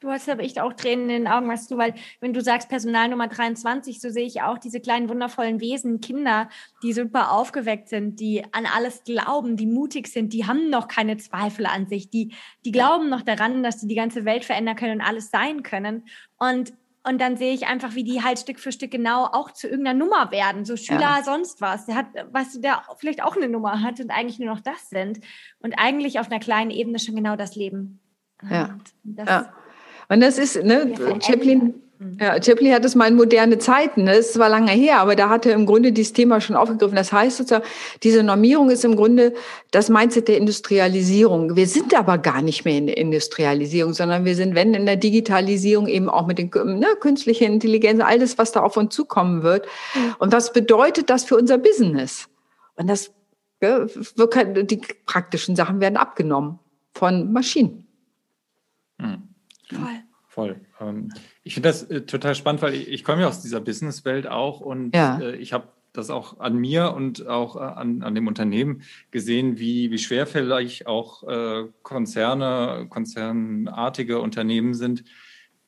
Du 0.00 0.10
hast 0.10 0.28
aber 0.28 0.44
echt 0.44 0.60
auch 0.60 0.74
Tränen 0.74 1.10
in 1.10 1.24
den 1.24 1.28
Augen, 1.28 1.48
weißt 1.48 1.70
du, 1.70 1.76
weil 1.76 1.94
wenn 2.20 2.32
du 2.32 2.40
sagst 2.40 2.68
Personal 2.68 3.08
Nummer 3.08 3.26
23, 3.26 4.00
so 4.00 4.10
sehe 4.10 4.26
ich 4.26 4.42
auch 4.42 4.58
diese 4.58 4.80
kleinen 4.80 5.08
wundervollen 5.08 5.60
Wesen, 5.60 6.00
Kinder, 6.00 6.48
die 6.84 6.92
super 6.92 7.32
aufgeweckt 7.32 7.88
sind, 7.88 8.20
die 8.20 8.44
an 8.52 8.64
alles 8.66 9.02
glauben, 9.02 9.56
die 9.56 9.66
mutig 9.66 10.06
sind, 10.06 10.32
die 10.32 10.46
haben 10.46 10.70
noch 10.70 10.86
keine 10.86 11.16
Zweifel 11.16 11.66
an 11.66 11.88
sich, 11.88 12.10
die, 12.10 12.32
die 12.64 12.70
glauben 12.70 13.08
noch 13.08 13.22
daran, 13.22 13.64
dass 13.64 13.80
sie 13.80 13.88
die 13.88 13.96
ganze 13.96 14.24
Welt 14.24 14.44
verändern 14.44 14.76
können 14.76 15.00
und 15.00 15.06
alles 15.06 15.30
sein 15.30 15.64
können. 15.64 16.04
Und 16.38 16.72
und 17.04 17.20
dann 17.22 17.38
sehe 17.38 17.54
ich 17.54 17.66
einfach, 17.66 17.94
wie 17.94 18.04
die 18.04 18.22
halt 18.22 18.38
Stück 18.38 18.58
für 18.60 18.70
Stück 18.70 18.90
genau 18.90 19.24
auch 19.24 19.52
zu 19.52 19.66
irgendeiner 19.66 19.98
Nummer 19.98 20.30
werden. 20.30 20.66
So 20.66 20.76
Schüler, 20.76 21.00
ja. 21.00 21.22
sonst 21.24 21.62
was. 21.62 21.86
Der 21.86 21.94
hat, 21.94 22.06
was 22.32 22.60
der 22.60 22.82
vielleicht 22.98 23.22
auch 23.22 23.34
eine 23.34 23.48
Nummer 23.48 23.80
hat 23.80 23.98
und 24.00 24.10
eigentlich 24.10 24.38
nur 24.38 24.52
noch 24.54 24.60
das 24.60 24.90
sind. 24.90 25.20
Und 25.60 25.78
eigentlich 25.78 26.20
auf 26.20 26.30
einer 26.30 26.40
kleinen 26.40 26.70
Ebene 26.70 26.98
schon 26.98 27.14
genau 27.14 27.34
das 27.34 27.56
Leben. 27.56 28.00
Ja. 28.50 28.76
Das, 29.04 29.28
ja. 29.28 29.52
Und 30.08 30.20
das 30.20 30.38
ist, 30.38 30.62
ne, 30.62 30.94
Chaplin, 31.20 31.74
ja, 32.20 32.40
Chaplin 32.40 32.72
hat 32.72 32.84
es 32.84 32.94
mal 32.94 33.08
in 33.08 33.16
moderne 33.16 33.58
Zeiten, 33.58 34.04
ne? 34.04 34.14
das 34.14 34.32
zwar 34.32 34.48
lange 34.48 34.70
her, 34.70 35.00
aber 35.00 35.16
da 35.16 35.28
hat 35.28 35.46
er 35.46 35.54
im 35.54 35.66
Grunde 35.66 35.90
dieses 35.90 36.12
Thema 36.12 36.40
schon 36.40 36.54
aufgegriffen. 36.54 36.94
Das 36.94 37.12
heißt 37.12 37.38
sozusagen, 37.38 37.64
diese 38.04 38.22
Normierung 38.22 38.70
ist 38.70 38.84
im 38.84 38.94
Grunde 38.94 39.34
das 39.72 39.88
Mindset 39.88 40.28
der 40.28 40.38
Industrialisierung. 40.38 41.56
Wir 41.56 41.66
sind 41.66 41.98
aber 41.98 42.18
gar 42.18 42.40
nicht 42.40 42.64
mehr 42.64 42.78
in 42.78 42.86
der 42.86 42.96
Industrialisierung, 42.98 43.94
sondern 43.94 44.24
wir 44.24 44.36
sind, 44.36 44.54
wenn 44.54 44.74
in 44.74 44.86
der 44.86 44.94
Digitalisierung 44.94 45.88
eben 45.88 46.08
auch 46.08 46.26
mit 46.26 46.38
den 46.38 46.50
ne, 46.54 46.86
künstlichen 47.00 47.52
Intelligenz, 47.54 48.00
alles, 48.00 48.38
was 48.38 48.52
da 48.52 48.60
auf 48.60 48.76
uns 48.76 48.94
zukommen 48.94 49.42
wird. 49.42 49.66
Und 50.20 50.32
was 50.32 50.52
bedeutet 50.52 51.10
das 51.10 51.24
für 51.24 51.36
unser 51.36 51.58
Business? 51.58 52.28
Und 52.76 52.86
das, 52.86 53.10
ja, 53.60 53.86
die 53.86 54.80
praktischen 55.04 55.56
Sachen 55.56 55.80
werden 55.80 55.96
abgenommen 55.96 56.60
von 56.92 57.32
Maschinen. 57.32 57.88
Hm. 59.00 59.27
Voll. 59.70 60.02
Voll. 60.28 60.60
Ähm, 60.80 61.12
ich 61.42 61.54
finde 61.54 61.70
das 61.70 61.82
äh, 61.84 62.02
total 62.02 62.34
spannend, 62.34 62.62
weil 62.62 62.74
ich, 62.74 62.88
ich 62.88 63.04
komme 63.04 63.22
ja 63.22 63.28
aus 63.28 63.42
dieser 63.42 63.60
Businesswelt 63.60 64.26
auch 64.28 64.60
und 64.60 64.94
ja. 64.94 65.18
äh, 65.18 65.36
ich 65.36 65.52
habe 65.52 65.68
das 65.92 66.10
auch 66.10 66.38
an 66.38 66.56
mir 66.56 66.94
und 66.94 67.26
auch 67.26 67.56
äh, 67.56 67.60
an, 67.60 68.02
an 68.02 68.14
dem 68.14 68.26
Unternehmen 68.26 68.82
gesehen, 69.10 69.58
wie, 69.58 69.90
wie 69.90 69.98
schwerfällig 69.98 70.86
auch 70.86 71.26
äh, 71.26 71.64
Konzerne, 71.82 72.86
konzernartige 72.88 74.20
Unternehmen 74.20 74.74
sind 74.74 75.04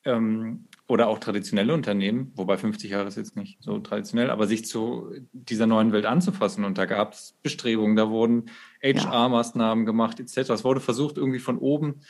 ähm, 0.05 0.65
oder 0.87 1.07
auch 1.07 1.19
traditionelle 1.19 1.73
Unternehmen, 1.73 2.31
wobei 2.35 2.57
50 2.57 2.91
Jahre 2.91 3.07
ist 3.07 3.17
jetzt 3.17 3.35
nicht 3.35 3.61
so 3.61 3.79
traditionell, 3.79 4.29
aber 4.29 4.47
sich 4.47 4.65
zu 4.65 5.11
dieser 5.31 5.67
neuen 5.67 5.91
Welt 5.91 6.05
anzufassen. 6.05 6.65
Und 6.65 6.77
da 6.77 6.85
gab 6.85 7.13
es 7.13 7.37
Bestrebungen, 7.41 7.95
da 7.95 8.09
wurden 8.09 8.45
HR-Maßnahmen 8.83 9.85
gemacht 9.85 10.19
etc. 10.19 10.49
Es 10.49 10.63
wurde 10.63 10.79
versucht, 10.79 11.17
irgendwie 11.17 11.39
von 11.39 11.57
oben 11.57 12.01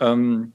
ähm, 0.00 0.52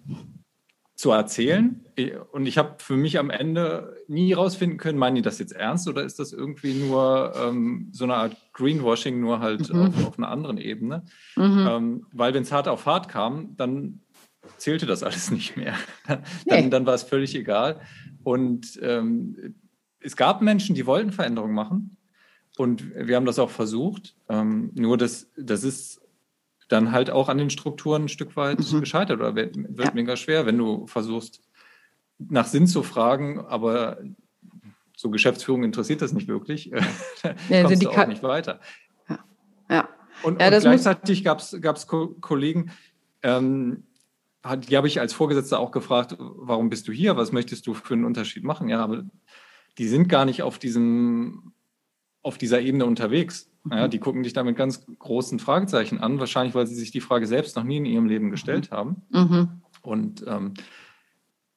zu 0.98 1.12
erzählen. 1.12 1.86
Und 2.32 2.48
ich 2.48 2.58
habe 2.58 2.76
für 2.80 2.98
mich 2.98 3.20
am 3.20 3.30
Ende 3.30 3.96
nie 4.08 4.34
rausfinden 4.34 4.80
können, 4.80 4.98
meinen 4.98 5.16
die 5.16 5.22
das 5.22 5.38
jetzt 5.38 5.54
ernst 5.54 5.88
oder 5.88 6.04
ist 6.04 6.18
das 6.18 6.34
irgendwie 6.34 6.74
nur 6.74 7.34
ähm, 7.38 7.90
so 7.92 8.04
eine 8.04 8.16
Art 8.16 8.36
Greenwashing, 8.54 9.20
nur 9.20 9.40
halt 9.40 9.72
mhm. 9.72 9.82
auf, 9.82 10.08
auf, 10.08 10.18
einer 10.18 10.30
anderen 10.30 10.58
Ebene. 10.58 11.06
Mhm. 11.36 11.68
Ähm, 11.70 12.06
weil 12.12 12.34
wenn 12.34 12.42
es 12.42 12.52
hart 12.52 12.68
auf 12.68 12.88
hart 12.88 13.10
kam, 13.10 13.56
dann 13.58 14.02
zählte 14.58 14.88
das 14.88 15.04
alles 15.04 15.30
nicht 15.32 15.56
mehr. 15.56 15.76
dann, 16.08 16.24
nee. 16.48 16.70
dann 16.70 16.88
war 16.88 16.96
es 16.96 17.04
völlig 17.04 17.36
egal. 17.36 17.80
Und 18.24 18.80
ähm, 18.82 19.54
es 20.00 20.16
gab 20.16 20.42
Menschen, 20.42 20.74
die 20.74 20.88
wollten 20.88 21.12
Veränderungen 21.12 21.54
machen. 21.54 21.98
Und 22.58 22.96
wir 22.96 23.16
haben 23.16 23.26
das 23.26 23.38
auch 23.38 23.52
versucht. 23.52 24.16
Ähm, 24.30 24.72
nur 24.74 24.98
das, 24.98 25.30
das 25.38 25.64
ist 25.64 26.02
dann 26.68 26.92
halt 26.92 27.10
auch 27.10 27.30
an 27.30 27.38
den 27.38 27.50
Strukturen 27.50 28.06
ein 28.06 28.10
Stück 28.10 28.36
weit 28.36 28.60
mhm. 28.60 28.80
gescheitert 28.82 29.20
oder 29.20 29.36
wird, 29.36 29.56
wird 29.56 29.88
ja. 29.88 29.94
mega 29.94 30.16
schwer, 30.16 30.46
wenn 30.46 30.58
du 30.58 30.88
versuchst, 30.88 31.42
nach 32.20 32.48
Sinn 32.48 32.68
zu 32.68 32.84
fragen, 32.84 33.40
aber 33.40 34.00
so 34.96 35.10
Geschäftsführung 35.12 35.64
interessiert 35.64 36.02
das 36.02 36.14
nicht 36.14 36.28
wirklich, 36.28 36.66
ja, 37.50 37.64
kommst 37.64 37.84
du 37.84 37.90
auch 37.90 38.08
nicht 38.08 38.24
weiter. 38.24 38.60
Ja. 39.08 39.20
ja. 39.70 39.90
Und, 40.24 40.42
ja, 40.42 40.48
und 40.48 40.62
gleichzeitig 40.62 41.24
gab 41.24 41.40
es 41.40 41.88
Kollegen, 41.88 42.72
ähm, 43.22 43.84
die 44.68 44.78
habe 44.78 44.88
ich 44.88 45.00
als 45.00 45.14
Vorgesetzter 45.14 45.60
auch 45.60 45.72
gefragt, 45.72 46.16
warum 46.18 46.70
bist 46.70 46.88
du 46.88 46.92
hier? 46.92 47.18
Was 47.18 47.32
möchtest 47.32 47.68
du 47.68 47.74
für 47.74 47.94
einen 47.94 48.06
Unterschied 48.06 48.44
machen? 48.44 48.70
Ja, 48.70 48.84
aber 48.84 49.04
die 49.78 49.88
sind 49.88 50.08
gar 50.08 50.26
nicht 50.26 50.42
auf 50.42 50.58
diesem, 50.58 51.54
auf 52.22 52.38
dieser 52.38 52.62
Ebene 52.62 52.86
unterwegs. 52.86 53.50
Ja, 53.70 53.90
die 53.90 54.00
gucken 54.00 54.24
dich 54.24 54.32
da 54.32 54.44
mit 54.44 54.56
ganz 54.56 54.86
großen 54.98 55.40
Fragezeichen 55.40 56.00
an, 56.00 56.20
wahrscheinlich, 56.20 56.56
weil 56.56 56.68
sie 56.68 56.76
sich 56.76 56.92
die 56.92 57.02
Frage 57.02 57.28
selbst 57.28 57.58
noch 57.58 57.66
nie 57.66 57.78
in 57.78 57.86
ihrem 57.86 58.06
Leben 58.06 58.32
gestellt 58.32 58.72
mhm. 58.72 58.76
haben. 58.76 59.02
Mhm. 59.10 59.62
Und 59.82 60.26
ähm, 60.26 60.54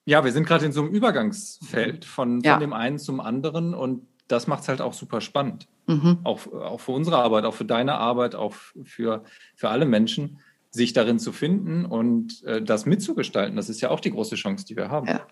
ja, 0.07 0.25
wir 0.25 0.33
sind 0.33 0.47
gerade 0.47 0.67
in 0.67 0.73
so 0.73 0.83
einem 0.83 0.90
Übergangsfeld 0.90 2.05
von, 2.05 2.40
ja. 2.40 2.55
von 2.55 2.61
dem 2.61 2.73
einen 2.73 2.99
zum 2.99 3.21
anderen 3.21 3.75
und 3.75 4.07
das 4.26 4.47
macht 4.47 4.62
es 4.62 4.69
halt 4.69 4.81
auch 4.81 4.93
super 4.93 5.21
spannend. 5.21 5.69
Mhm. 5.87 6.19
Auch, 6.25 6.47
auch 6.52 6.81
für 6.81 6.93
unsere 6.93 7.19
Arbeit, 7.19 7.45
auch 7.45 7.55
für 7.55 7.64
deine 7.64 7.95
Arbeit, 7.95 8.35
auch 8.35 8.55
für, 8.55 9.25
für 9.55 9.69
alle 9.69 9.87
Menschen, 9.87 10.38
sich 10.71 10.93
darin 10.93 11.19
zu 11.19 11.33
finden 11.33 11.85
und 11.85 12.45
äh, 12.45 12.62
das 12.62 12.87
mitzugestalten. 12.87 13.57
Das 13.57 13.69
ist 13.69 13.81
ja 13.81 13.90
auch 13.90 14.00
die 14.00 14.12
große 14.12 14.37
Chance, 14.37 14.64
die 14.64 14.76
wir 14.76 14.88
haben. 14.88 15.09
Ja. 15.09 15.26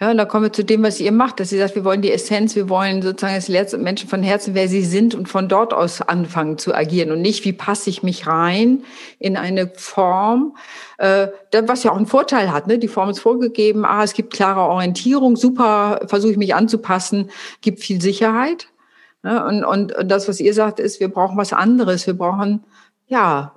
Ja, 0.00 0.10
und 0.10 0.16
da 0.16 0.24
kommen 0.24 0.46
wir 0.46 0.52
zu 0.52 0.64
dem, 0.64 0.82
was 0.82 0.98
ihr 0.98 1.12
macht, 1.12 1.38
dass 1.38 1.50
sie 1.50 1.58
sagt, 1.58 1.76
wir 1.76 1.84
wollen 1.84 2.02
die 2.02 2.10
Essenz, 2.10 2.56
wir 2.56 2.68
wollen 2.68 3.02
sozusagen 3.02 3.36
es 3.36 3.46
lehrt 3.46 3.72
Menschen 3.78 4.08
von 4.08 4.22
Herzen, 4.22 4.54
wer 4.54 4.66
sie 4.68 4.84
sind 4.84 5.14
und 5.14 5.28
von 5.28 5.48
dort 5.48 5.72
aus 5.72 6.00
anfangen 6.00 6.58
zu 6.58 6.74
agieren 6.74 7.12
und 7.12 7.22
nicht, 7.22 7.44
wie 7.44 7.52
passe 7.52 7.88
ich 7.88 8.02
mich 8.02 8.26
rein 8.26 8.82
in 9.18 9.36
eine 9.36 9.70
Form, 9.76 10.56
äh, 10.98 11.28
was 11.66 11.84
ja 11.84 11.92
auch 11.92 11.96
einen 11.96 12.06
Vorteil 12.06 12.52
hat. 12.52 12.66
Ne? 12.66 12.78
Die 12.78 12.88
Form 12.88 13.10
ist 13.10 13.20
vorgegeben, 13.20 13.84
ah, 13.84 14.02
es 14.02 14.14
gibt 14.14 14.32
klare 14.32 14.62
Orientierung, 14.62 15.36
super, 15.36 16.00
versuche 16.06 16.32
ich 16.32 16.38
mich 16.38 16.54
anzupassen, 16.54 17.30
gibt 17.60 17.80
viel 17.80 18.00
Sicherheit. 18.00 18.68
Ne? 19.22 19.44
Und, 19.44 19.64
und, 19.64 19.94
und 19.94 20.08
das, 20.08 20.28
was 20.28 20.40
ihr 20.40 20.54
sagt, 20.54 20.80
ist, 20.80 20.98
wir 20.98 21.08
brauchen 21.08 21.36
was 21.36 21.52
anderes, 21.52 22.06
wir 22.06 22.14
brauchen, 22.14 22.64
ja, 23.06 23.52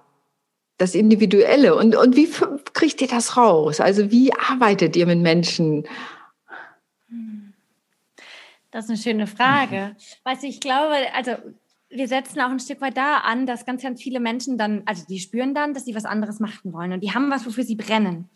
das 0.78 0.94
Individuelle. 0.94 1.76
Und, 1.76 1.96
und 1.96 2.16
wie 2.16 2.30
kriegt 2.74 3.02
ihr 3.02 3.08
das 3.08 3.38
raus? 3.38 3.80
Also 3.80 4.12
wie 4.12 4.32
arbeitet 4.34 4.96
ihr 4.96 5.06
mit 5.06 5.20
Menschen? 5.20 5.86
Das 8.76 8.84
ist 8.84 8.90
eine 8.90 9.00
schöne 9.00 9.26
Frage. 9.26 9.94
Mhm. 9.94 9.96
Weißt 10.26 10.44
du, 10.44 10.48
ich 10.48 10.60
glaube, 10.60 10.96
also 11.14 11.32
wir 11.90 12.10
setzen 12.10 12.42
auch 12.42 12.50
ein 12.50 12.60
Stück 12.60 12.82
weit 12.82 12.98
da 12.98 13.20
an, 13.20 13.46
dass 13.46 13.66
ganz, 13.66 13.82
ganz 13.82 14.04
viele 14.04 14.20
Menschen 14.20 14.58
dann, 14.58 14.84
also 14.86 15.06
die 15.08 15.20
spüren 15.20 15.54
dann, 15.54 15.74
dass 15.74 15.86
sie 15.86 15.96
was 15.96 16.04
anderes 16.04 16.42
machen 16.42 16.74
wollen 16.74 16.92
und 16.92 17.00
die 17.00 17.14
haben 17.14 17.32
was, 17.32 17.46
wofür 17.46 17.64
sie 17.64 17.78
brennen. 17.78 18.30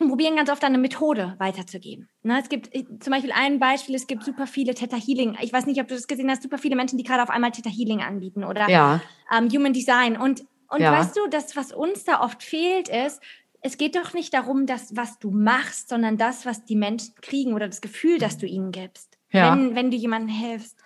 und 0.00 0.08
probieren 0.08 0.34
ganz 0.34 0.50
oft 0.50 0.64
eine 0.64 0.76
Methode 0.76 1.36
weiterzugeben. 1.38 2.08
Ne, 2.24 2.40
es 2.40 2.48
gibt 2.48 2.70
zum 2.74 3.12
Beispiel 3.12 3.30
ein 3.30 3.60
Beispiel, 3.60 3.94
es 3.94 4.08
gibt 4.08 4.24
super 4.24 4.48
viele 4.48 4.74
Theta 4.74 4.96
Healing. 4.96 5.38
Ich 5.40 5.52
weiß 5.52 5.66
nicht, 5.66 5.80
ob 5.80 5.86
du 5.86 5.94
das 5.94 6.08
gesehen 6.08 6.28
hast, 6.28 6.42
super 6.42 6.58
viele 6.58 6.74
Menschen, 6.74 6.98
die 6.98 7.04
gerade 7.04 7.22
auf 7.22 7.30
einmal 7.30 7.52
Theta 7.52 7.70
Healing 7.70 8.00
anbieten 8.00 8.42
oder 8.42 8.68
ja. 8.68 9.00
ähm, 9.32 9.48
Human 9.50 9.72
Design. 9.72 10.16
Und, 10.16 10.44
und 10.68 10.80
ja. 10.80 10.90
weißt 10.90 11.16
du, 11.16 11.28
das, 11.28 11.54
was 11.54 11.70
uns 11.70 12.02
da 12.02 12.22
oft 12.22 12.42
fehlt, 12.42 12.88
ist, 12.88 13.22
es 13.60 13.76
geht 13.76 13.94
doch 13.94 14.14
nicht 14.14 14.34
darum, 14.34 14.66
das, 14.66 14.96
was 14.96 15.20
du 15.20 15.30
machst, 15.30 15.90
sondern 15.90 16.16
das, 16.16 16.44
was 16.44 16.64
die 16.64 16.76
Menschen 16.76 17.14
kriegen 17.20 17.54
oder 17.54 17.68
das 17.68 17.80
Gefühl, 17.80 18.18
das 18.18 18.36
du 18.36 18.46
ihnen 18.46 18.72
gibst, 18.72 19.17
ja. 19.30 19.52
wenn, 19.52 19.74
wenn 19.74 19.90
du 19.90 19.96
jemandem 19.96 20.34
hilfst. 20.34 20.78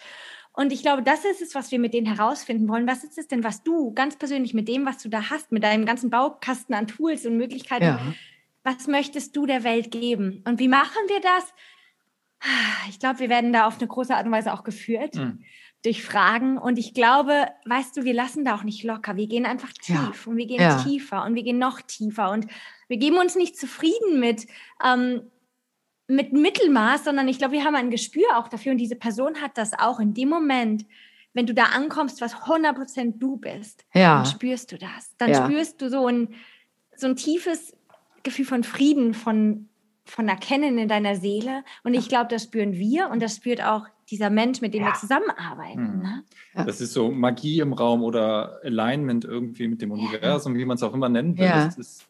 Und 0.54 0.72
ich 0.72 0.82
glaube, 0.82 1.02
das 1.02 1.24
ist 1.24 1.40
es, 1.40 1.54
was 1.54 1.70
wir 1.70 1.78
mit 1.78 1.94
denen 1.94 2.06
herausfinden 2.06 2.68
wollen. 2.68 2.86
Was 2.86 3.04
ist 3.04 3.16
es 3.16 3.26
denn, 3.26 3.42
was 3.42 3.62
du 3.62 3.94
ganz 3.94 4.16
persönlich 4.16 4.52
mit 4.52 4.68
dem, 4.68 4.84
was 4.84 4.98
du 4.98 5.08
da 5.08 5.30
hast, 5.30 5.50
mit 5.50 5.62
deinem 5.62 5.86
ganzen 5.86 6.10
Baukasten 6.10 6.74
an 6.74 6.86
Tools 6.86 7.24
und 7.24 7.38
Möglichkeiten, 7.38 7.84
ja 7.84 8.00
was 8.64 8.86
möchtest 8.86 9.36
du 9.36 9.46
der 9.46 9.64
Welt 9.64 9.90
geben? 9.90 10.42
Und 10.46 10.58
wie 10.58 10.68
machen 10.68 11.08
wir 11.08 11.20
das? 11.20 11.54
Ich 12.88 12.98
glaube, 12.98 13.20
wir 13.20 13.28
werden 13.28 13.52
da 13.52 13.66
auf 13.66 13.78
eine 13.78 13.86
große 13.86 14.14
Art 14.14 14.26
und 14.26 14.32
Weise 14.32 14.52
auch 14.52 14.64
geführt 14.64 15.14
mhm. 15.14 15.44
durch 15.84 16.02
Fragen. 16.02 16.58
Und 16.58 16.78
ich 16.78 16.94
glaube, 16.94 17.48
weißt 17.66 17.96
du, 17.96 18.04
wir 18.04 18.14
lassen 18.14 18.44
da 18.44 18.54
auch 18.54 18.64
nicht 18.64 18.82
locker. 18.82 19.16
Wir 19.16 19.28
gehen 19.28 19.46
einfach 19.46 19.72
tief 19.72 19.96
ja. 20.26 20.30
und 20.30 20.36
wir 20.36 20.46
gehen 20.46 20.60
ja. 20.60 20.82
tiefer 20.82 21.24
und 21.24 21.34
wir 21.34 21.42
gehen 21.42 21.58
noch 21.58 21.80
tiefer. 21.80 22.30
Und 22.30 22.46
wir 22.88 22.96
geben 22.96 23.16
uns 23.16 23.36
nicht 23.36 23.56
zufrieden 23.56 24.20
mit, 24.20 24.46
ähm, 24.84 25.22
mit 26.12 26.32
Mittelmaß, 26.32 27.04
sondern 27.04 27.26
ich 27.26 27.38
glaube, 27.38 27.54
wir 27.54 27.64
haben 27.64 27.74
ein 27.74 27.90
Gespür 27.90 28.36
auch 28.36 28.48
dafür. 28.48 28.72
Und 28.72 28.78
diese 28.78 28.96
Person 28.96 29.40
hat 29.40 29.56
das 29.56 29.72
auch 29.72 29.98
in 29.98 30.14
dem 30.14 30.28
Moment, 30.28 30.84
wenn 31.32 31.46
du 31.46 31.54
da 31.54 31.64
ankommst, 31.74 32.20
was 32.20 32.34
100% 32.34 33.18
du 33.18 33.38
bist, 33.38 33.86
ja. 33.94 34.16
dann 34.16 34.26
spürst 34.26 34.70
du 34.72 34.78
das. 34.78 35.16
Dann 35.16 35.34
spürst 35.34 35.80
du 35.80 35.88
so 35.88 36.06
ein, 36.06 36.34
so 36.94 37.06
ein 37.06 37.16
tiefes 37.16 37.74
Gefühl 38.22 38.44
von 38.44 38.62
Frieden, 38.62 39.14
von, 39.14 39.68
von 40.04 40.28
Erkennen 40.28 40.76
in 40.76 40.88
deiner 40.88 41.16
Seele. 41.16 41.64
Und 41.82 41.94
ich 41.94 42.08
glaube, 42.08 42.28
das 42.28 42.44
spüren 42.44 42.74
wir 42.74 43.08
und 43.08 43.22
das 43.22 43.36
spürt 43.36 43.64
auch 43.64 43.86
dieser 44.10 44.28
Mensch, 44.28 44.60
mit 44.60 44.74
dem 44.74 44.82
ja. 44.82 44.88
wir 44.88 44.94
zusammenarbeiten. 44.94 45.96
Mhm. 45.96 46.02
Ne? 46.02 46.24
Das 46.66 46.82
ist 46.82 46.92
so 46.92 47.10
Magie 47.10 47.60
im 47.60 47.72
Raum 47.72 48.02
oder 48.02 48.60
Alignment 48.62 49.24
irgendwie 49.24 49.66
mit 49.66 49.80
dem 49.80 49.90
Universum, 49.92 50.54
wie 50.56 50.66
man 50.66 50.74
es 50.74 50.82
auch 50.82 50.92
immer 50.92 51.08
nennen 51.08 51.38
will. 51.38 51.46
Ja. 51.46 51.64
Ist, 51.64 52.06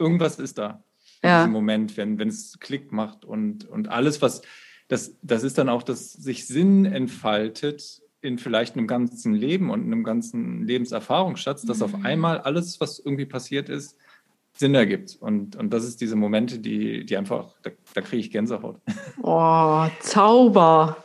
irgendwas 0.00 0.40
ist 0.40 0.58
da 0.58 0.82
in 1.22 1.30
diesem 1.30 1.52
Moment, 1.52 1.96
wenn, 1.96 2.18
wenn 2.18 2.28
es 2.28 2.58
Klick 2.60 2.92
macht 2.92 3.24
und, 3.24 3.68
und 3.68 3.88
alles, 3.88 4.22
was 4.22 4.42
das, 4.88 5.16
das 5.22 5.44
ist 5.44 5.56
dann 5.56 5.68
auch, 5.68 5.84
dass 5.84 6.12
sich 6.12 6.48
Sinn 6.48 6.84
entfaltet 6.84 8.02
in 8.22 8.38
vielleicht 8.38 8.76
einem 8.76 8.86
ganzen 8.86 9.34
Leben 9.34 9.70
und 9.70 9.84
einem 9.84 10.02
ganzen 10.02 10.64
Lebenserfahrungsschatz, 10.66 11.62
dass 11.62 11.78
mhm. 11.78 11.84
auf 11.84 11.94
einmal 12.04 12.38
alles, 12.38 12.80
was 12.80 12.98
irgendwie 12.98 13.24
passiert 13.24 13.68
ist, 13.68 13.96
Sinn 14.52 14.74
ergibt. 14.74 15.16
Und, 15.20 15.56
und 15.56 15.72
das 15.72 15.84
ist 15.84 16.00
diese 16.00 16.16
Momente, 16.16 16.58
die, 16.58 17.06
die 17.06 17.16
einfach, 17.16 17.54
da, 17.62 17.70
da 17.94 18.00
kriege 18.00 18.20
ich 18.20 18.30
Gänsehaut. 18.30 18.80
Oh, 19.22 19.86
Zauber. 20.00 20.96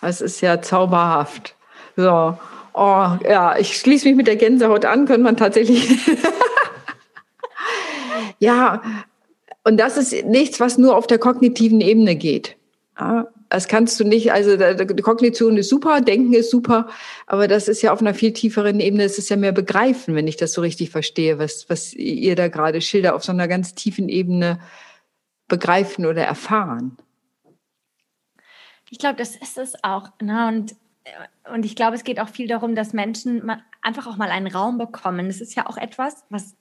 Das 0.00 0.20
ist 0.20 0.40
ja 0.40 0.60
zauberhaft. 0.60 1.56
So. 1.96 2.38
Oh, 2.72 3.08
ja, 3.28 3.56
ich 3.58 3.76
schließe 3.76 4.08
mich 4.08 4.16
mit 4.16 4.26
der 4.26 4.36
Gänsehaut 4.36 4.84
an, 4.84 5.06
könnte 5.06 5.22
man 5.22 5.36
tatsächlich. 5.36 5.88
ja, 8.38 8.82
und 9.64 9.78
das 9.78 9.96
ist 9.96 10.26
nichts, 10.26 10.60
was 10.60 10.78
nur 10.78 10.96
auf 10.96 11.06
der 11.06 11.18
kognitiven 11.18 11.80
Ebene 11.80 12.16
geht. 12.16 12.56
Ja, 12.98 13.26
das 13.48 13.66
kannst 13.68 13.98
du 13.98 14.04
nicht, 14.04 14.32
also 14.32 14.56
die 14.56 15.02
Kognition 15.02 15.56
ist 15.56 15.68
super, 15.68 16.00
Denken 16.00 16.32
ist 16.32 16.50
super, 16.50 16.88
aber 17.26 17.48
das 17.48 17.68
ist 17.68 17.82
ja 17.82 17.92
auf 17.92 18.00
einer 18.00 18.14
viel 18.14 18.32
tieferen 18.32 18.80
Ebene, 18.80 19.04
es 19.04 19.18
ist 19.18 19.30
ja 19.30 19.36
mehr 19.36 19.52
begreifen, 19.52 20.14
wenn 20.14 20.28
ich 20.28 20.36
das 20.36 20.52
so 20.52 20.60
richtig 20.60 20.90
verstehe, 20.90 21.38
was, 21.38 21.68
was 21.68 21.92
ihr 21.94 22.36
da 22.36 22.48
gerade 22.48 22.80
schilder, 22.80 23.14
auf 23.14 23.24
so 23.24 23.32
einer 23.32 23.48
ganz 23.48 23.74
tiefen 23.74 24.08
Ebene 24.08 24.60
begreifen 25.48 26.06
oder 26.06 26.22
erfahren. 26.22 26.96
Ich 28.90 28.98
glaube, 28.98 29.16
das 29.16 29.34
ist 29.34 29.58
es 29.58 29.74
auch. 29.82 30.10
Ne? 30.20 30.48
Und, 30.48 30.76
und 31.52 31.64
ich 31.64 31.74
glaube, 31.74 31.96
es 31.96 32.04
geht 32.04 32.20
auch 32.20 32.28
viel 32.28 32.46
darum, 32.46 32.74
dass 32.74 32.92
Menschen 32.92 33.50
einfach 33.82 34.06
auch 34.06 34.16
mal 34.16 34.30
einen 34.30 34.46
Raum 34.46 34.78
bekommen. 34.78 35.26
Das 35.26 35.40
ist 35.40 35.54
ja 35.54 35.66
auch 35.66 35.76
etwas, 35.76 36.24
was 36.28 36.56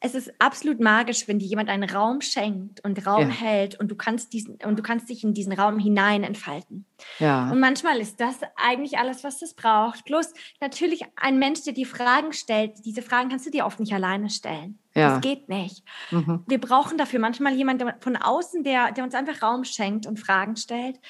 es 0.00 0.14
ist 0.14 0.32
absolut 0.38 0.78
magisch, 0.78 1.26
wenn 1.26 1.40
dir 1.40 1.48
jemand 1.48 1.68
einen 1.68 1.88
Raum 1.88 2.20
schenkt 2.20 2.84
und 2.84 3.04
Raum 3.04 3.28
ja. 3.28 3.34
hält 3.34 3.80
und 3.80 3.90
du 3.90 3.96
kannst 3.96 4.32
diesen 4.32 4.56
und 4.64 4.78
du 4.78 4.82
kannst 4.82 5.08
dich 5.08 5.24
in 5.24 5.34
diesen 5.34 5.52
Raum 5.52 5.80
hinein 5.80 6.22
entfalten. 6.22 6.86
Ja. 7.18 7.50
Und 7.50 7.58
manchmal 7.58 7.98
ist 7.98 8.20
das 8.20 8.38
eigentlich 8.54 8.98
alles, 8.98 9.24
was 9.24 9.42
es 9.42 9.54
braucht. 9.54 10.04
Plus 10.04 10.32
natürlich 10.60 11.02
ein 11.16 11.40
Mensch, 11.40 11.64
der 11.64 11.72
dir 11.72 11.86
Fragen 11.86 12.32
stellt. 12.32 12.84
Diese 12.84 13.02
Fragen 13.02 13.28
kannst 13.28 13.46
du 13.46 13.50
dir 13.50 13.66
oft 13.66 13.80
nicht 13.80 13.92
alleine 13.92 14.30
stellen. 14.30 14.78
Ja. 14.94 15.10
Das 15.10 15.20
geht 15.20 15.48
nicht. 15.48 15.84
Mhm. 16.12 16.44
Wir 16.46 16.60
brauchen 16.60 16.96
dafür 16.96 17.18
manchmal 17.18 17.54
jemanden 17.54 17.90
von 17.98 18.16
außen, 18.16 18.62
der, 18.62 18.92
der 18.92 19.02
uns 19.02 19.14
einfach 19.14 19.42
Raum 19.42 19.64
schenkt 19.64 20.06
und 20.06 20.20
Fragen 20.20 20.56
stellt 20.56 21.00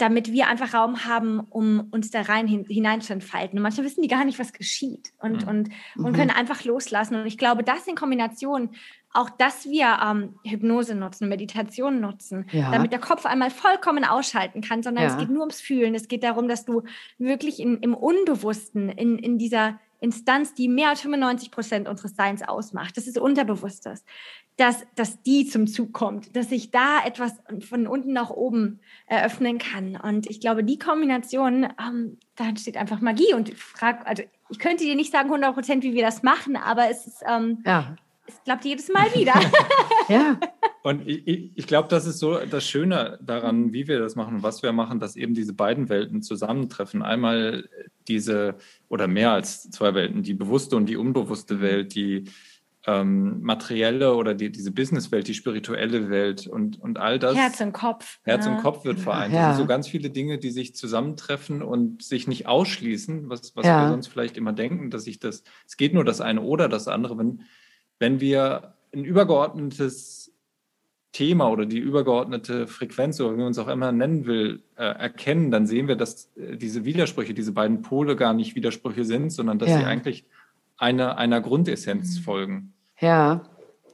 damit 0.00 0.32
wir 0.32 0.48
einfach 0.48 0.72
Raum 0.72 1.04
haben, 1.04 1.40
um 1.40 1.88
uns 1.90 2.10
da 2.10 2.22
rein 2.22 2.46
hin, 2.46 2.64
hinein 2.68 3.00
zu 3.00 3.12
entfalten. 3.12 3.58
Und 3.58 3.62
manchmal 3.62 3.86
wissen 3.86 4.02
die 4.02 4.08
gar 4.08 4.24
nicht, 4.24 4.38
was 4.38 4.52
geschieht 4.52 5.12
und, 5.20 5.42
mhm. 5.42 5.48
und, 5.48 5.70
und 5.96 6.12
mhm. 6.12 6.12
können 6.12 6.30
einfach 6.30 6.64
loslassen. 6.64 7.16
Und 7.16 7.26
ich 7.26 7.36
glaube, 7.36 7.62
das 7.62 7.86
in 7.86 7.96
Kombination, 7.96 8.70
auch 9.12 9.28
dass 9.28 9.66
wir 9.66 9.98
ähm, 10.02 10.36
Hypnose 10.44 10.94
nutzen, 10.94 11.28
Meditation 11.28 12.00
nutzen, 12.00 12.46
ja. 12.52 12.70
damit 12.70 12.92
der 12.92 13.00
Kopf 13.00 13.26
einmal 13.26 13.50
vollkommen 13.50 14.04
ausschalten 14.04 14.62
kann, 14.62 14.82
sondern 14.82 15.04
ja. 15.04 15.10
es 15.10 15.18
geht 15.18 15.30
nur 15.30 15.40
ums 15.40 15.60
Fühlen. 15.60 15.94
Es 15.94 16.08
geht 16.08 16.22
darum, 16.22 16.48
dass 16.48 16.64
du 16.64 16.82
wirklich 17.18 17.60
in, 17.60 17.78
im 17.78 17.94
Unbewussten, 17.94 18.88
in, 18.88 19.18
in 19.18 19.36
dieser 19.36 19.78
Instanz, 20.00 20.54
die 20.54 20.68
mehr 20.68 20.88
als 20.88 21.02
95 21.02 21.50
Prozent 21.50 21.88
unseres 21.88 22.16
Seins 22.16 22.42
ausmacht, 22.42 22.96
das 22.96 23.06
ist 23.06 23.18
Unterbewusstes, 23.18 24.04
dass, 24.56 24.84
dass 24.94 25.22
die 25.22 25.46
zum 25.46 25.66
Zug 25.66 25.92
kommt, 25.92 26.34
dass 26.36 26.50
ich 26.50 26.70
da 26.70 27.04
etwas 27.04 27.34
von 27.68 27.86
unten 27.86 28.12
nach 28.12 28.30
oben 28.30 28.80
eröffnen 29.06 29.58
kann. 29.58 29.96
Und 29.96 30.28
ich 30.28 30.40
glaube, 30.40 30.64
die 30.64 30.78
Kombination, 30.78 31.64
ähm, 31.78 32.18
da 32.36 32.48
entsteht 32.48 32.76
einfach 32.76 33.00
Magie. 33.00 33.34
Und 33.34 33.50
ich 33.50 33.56
frage, 33.56 34.06
also 34.06 34.22
ich 34.48 34.58
könnte 34.58 34.84
dir 34.84 34.96
nicht 34.96 35.12
sagen 35.12 35.28
100 35.28 35.54
Prozent, 35.54 35.84
wie 35.84 35.94
wir 35.94 36.02
das 36.02 36.22
machen, 36.22 36.56
aber 36.56 36.90
es 36.90 37.06
ist, 37.06 37.22
ähm, 37.26 37.62
ja. 37.64 37.96
Es 38.30 38.42
klappt 38.44 38.64
jedes 38.64 38.88
Mal 38.88 39.06
wieder. 39.14 39.34
ja. 40.08 40.38
Und 40.82 41.06
ich, 41.06 41.52
ich 41.54 41.66
glaube, 41.66 41.88
das 41.88 42.06
ist 42.06 42.18
so 42.18 42.38
das 42.38 42.66
Schöne 42.66 43.18
daran, 43.22 43.72
wie 43.72 43.86
wir 43.86 43.98
das 43.98 44.16
machen, 44.16 44.42
was 44.42 44.62
wir 44.62 44.72
machen, 44.72 44.98
dass 44.98 45.16
eben 45.16 45.34
diese 45.34 45.52
beiden 45.52 45.88
Welten 45.88 46.22
zusammentreffen. 46.22 47.02
Einmal 47.02 47.68
diese, 48.08 48.56
oder 48.88 49.06
mehr 49.06 49.32
als 49.32 49.70
zwei 49.70 49.94
Welten, 49.94 50.22
die 50.22 50.34
bewusste 50.34 50.76
und 50.76 50.86
die 50.86 50.96
unbewusste 50.96 51.60
Welt, 51.60 51.94
die 51.94 52.24
ähm, 52.86 53.42
materielle 53.42 54.14
oder 54.14 54.34
die, 54.34 54.50
diese 54.50 54.72
Businesswelt, 54.72 55.28
die 55.28 55.34
spirituelle 55.34 56.08
Welt 56.08 56.46
und, 56.46 56.80
und 56.80 56.98
all 56.98 57.18
das. 57.18 57.36
Herz 57.36 57.60
und 57.60 57.72
Kopf. 57.72 58.18
Herz 58.22 58.46
ja. 58.46 58.52
und 58.52 58.62
Kopf 58.62 58.84
wird 58.84 58.98
vereint. 58.98 59.34
Ja. 59.34 59.50
Also 59.50 59.62
so 59.62 59.66
ganz 59.66 59.86
viele 59.86 60.08
Dinge, 60.08 60.38
die 60.38 60.50
sich 60.50 60.74
zusammentreffen 60.74 61.62
und 61.62 62.02
sich 62.02 62.26
nicht 62.26 62.46
ausschließen, 62.46 63.28
was, 63.28 63.54
was 63.54 63.66
ja. 63.66 63.82
wir 63.82 63.90
sonst 63.90 64.06
vielleicht 64.06 64.38
immer 64.38 64.54
denken, 64.54 64.90
dass 64.90 65.04
sich 65.04 65.18
das, 65.18 65.42
es 65.66 65.76
geht 65.76 65.92
nur 65.92 66.04
das 66.04 66.22
eine 66.22 66.40
oder 66.40 66.70
das 66.70 66.88
andere. 66.88 67.18
Wenn, 67.18 67.42
wenn 68.00 68.20
wir 68.20 68.74
ein 68.92 69.04
übergeordnetes 69.04 70.32
Thema 71.12 71.48
oder 71.50 71.66
die 71.66 71.78
übergeordnete 71.78 72.66
Frequenz 72.66 73.20
oder 73.20 73.36
wie 73.36 73.42
man 73.42 73.50
es 73.50 73.58
auch 73.58 73.68
immer 73.68 73.92
nennen 73.92 74.26
will, 74.26 74.62
äh, 74.76 74.84
erkennen, 74.84 75.50
dann 75.50 75.66
sehen 75.66 75.86
wir, 75.86 75.96
dass 75.96 76.30
äh, 76.36 76.56
diese 76.56 76.84
Widersprüche, 76.84 77.34
diese 77.34 77.52
beiden 77.52 77.82
Pole 77.82 78.16
gar 78.16 78.32
nicht 78.32 78.54
Widersprüche 78.54 79.04
sind, 79.04 79.30
sondern 79.30 79.58
dass 79.58 79.70
sie 79.70 79.84
eigentlich 79.84 80.24
einer, 80.76 81.18
einer 81.18 81.40
Grundessenz 81.40 82.18
folgen. 82.18 82.72
Ja. 83.00 83.42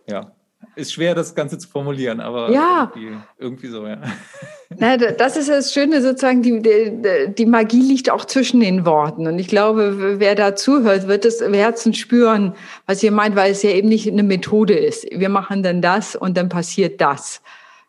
Ja. 0.09 0.36
Ist 0.77 0.93
schwer, 0.93 1.15
das 1.15 1.35
Ganze 1.35 1.57
zu 1.57 1.69
formulieren, 1.69 2.21
aber 2.21 2.51
ja. 2.51 2.93
irgendwie, 2.95 3.17
irgendwie 3.39 3.69
so, 3.69 3.87
ja. 3.87 3.99
Na, 4.79 4.97
das 4.99 5.37
ist 5.37 5.49
das 5.49 5.73
Schöne, 5.73 6.03
sozusagen, 6.03 6.43
die, 6.43 6.61
die, 6.61 7.35
die 7.35 7.47
Magie 7.47 7.81
liegt 7.81 8.11
auch 8.11 8.27
zwischen 8.27 8.61
den 8.61 8.85
Worten. 8.85 9.27
Und 9.27 9.39
ich 9.39 9.49
glaube, 9.49 10.21
wer 10.21 10.35
da 10.35 10.55
zuhört, 10.55 11.09
wird 11.09 11.25
es 11.25 11.41
im 11.41 11.55
Herzen 11.55 11.95
spüren, 11.95 12.55
was 12.87 13.03
ihr 13.03 13.11
meint, 13.11 13.37
weil 13.37 13.53
es 13.53 13.63
ja 13.63 13.71
eben 13.71 13.89
nicht 13.89 14.07
eine 14.07 14.23
Methode 14.23 14.75
ist. 14.75 15.07
Wir 15.11 15.31
machen 15.31 15.63
dann 15.63 15.81
das 15.81 16.15
und 16.15 16.37
dann 16.37 16.51
passiert 16.51 17.01
das. 17.01 17.41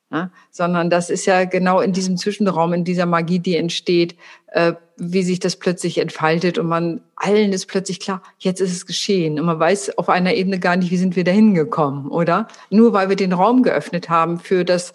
Ne? 0.09 0.31
Sondern 0.51 0.89
das 0.89 1.09
ist 1.09 1.25
ja 1.25 1.43
genau 1.43 1.81
in 1.81 1.91
diesem 1.91 2.15
Zwischenraum, 2.15 2.71
in 2.71 2.85
dieser 2.85 3.05
Magie, 3.05 3.39
die 3.39 3.57
entsteht, 3.57 4.15
äh, 4.47 4.73
wie 4.95 5.23
sich 5.23 5.39
das 5.39 5.57
plötzlich 5.57 5.97
entfaltet 5.97 6.57
und 6.57 6.67
man 6.67 7.01
allen 7.15 7.51
ist 7.51 7.65
plötzlich 7.65 7.99
klar, 7.99 8.23
jetzt 8.39 8.61
ist 8.61 8.71
es 8.71 8.85
geschehen 8.85 9.37
und 9.39 9.45
man 9.45 9.59
weiß 9.59 9.97
auf 9.97 10.07
einer 10.07 10.33
Ebene 10.33 10.59
gar 10.59 10.77
nicht, 10.77 10.91
wie 10.91 10.97
sind 10.97 11.15
wir 11.17 11.25
da 11.25 11.31
hingekommen, 11.31 12.07
oder? 12.07 12.47
Nur 12.69 12.93
weil 12.93 13.09
wir 13.09 13.17
den 13.17 13.33
Raum 13.33 13.63
geöffnet 13.63 14.09
haben 14.09 14.39
für 14.39 14.63
das, 14.63 14.93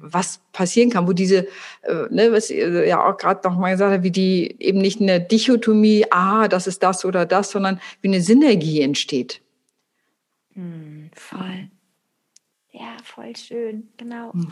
was 0.00 0.40
passieren 0.52 0.90
kann, 0.90 1.06
wo 1.06 1.12
diese, 1.12 1.46
äh, 1.82 2.08
ne, 2.10 2.32
was 2.32 2.48
ja 2.48 3.08
auch 3.08 3.16
gerade 3.16 3.48
noch 3.48 3.56
mal 3.56 3.70
gesagt 3.70 3.92
habt, 3.92 4.02
wie 4.02 4.10
die 4.10 4.56
eben 4.58 4.78
nicht 4.78 5.00
eine 5.00 5.20
Dichotomie, 5.20 6.06
ah, 6.10 6.48
das 6.48 6.66
ist 6.66 6.82
das 6.82 7.04
oder 7.04 7.26
das, 7.26 7.52
sondern 7.52 7.80
wie 8.00 8.08
eine 8.08 8.20
Synergie 8.20 8.80
entsteht. 8.80 9.40
Hm, 10.54 11.10
voll. 11.14 11.68
Ja, 12.82 12.96
voll 13.04 13.36
schön, 13.36 13.86
genau. 13.96 14.32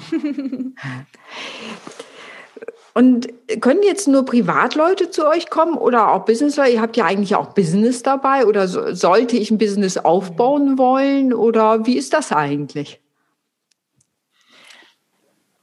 Und 2.94 3.28
können 3.60 3.82
jetzt 3.82 4.06
nur 4.06 4.24
Privatleute 4.24 5.10
zu 5.10 5.26
euch 5.26 5.50
kommen 5.50 5.74
oder 5.74 6.12
auch 6.12 6.24
Businessleute? 6.26 6.70
Ihr 6.74 6.80
habt 6.80 6.96
ja 6.96 7.06
eigentlich 7.06 7.34
auch 7.34 7.54
Business 7.54 8.04
dabei 8.04 8.46
oder 8.46 8.68
so, 8.68 8.94
sollte 8.94 9.36
ich 9.36 9.50
ein 9.50 9.58
Business 9.58 9.96
aufbauen 9.96 10.78
wollen 10.78 11.32
oder 11.32 11.86
wie 11.86 11.96
ist 11.96 12.12
das 12.12 12.30
eigentlich? 12.30 13.00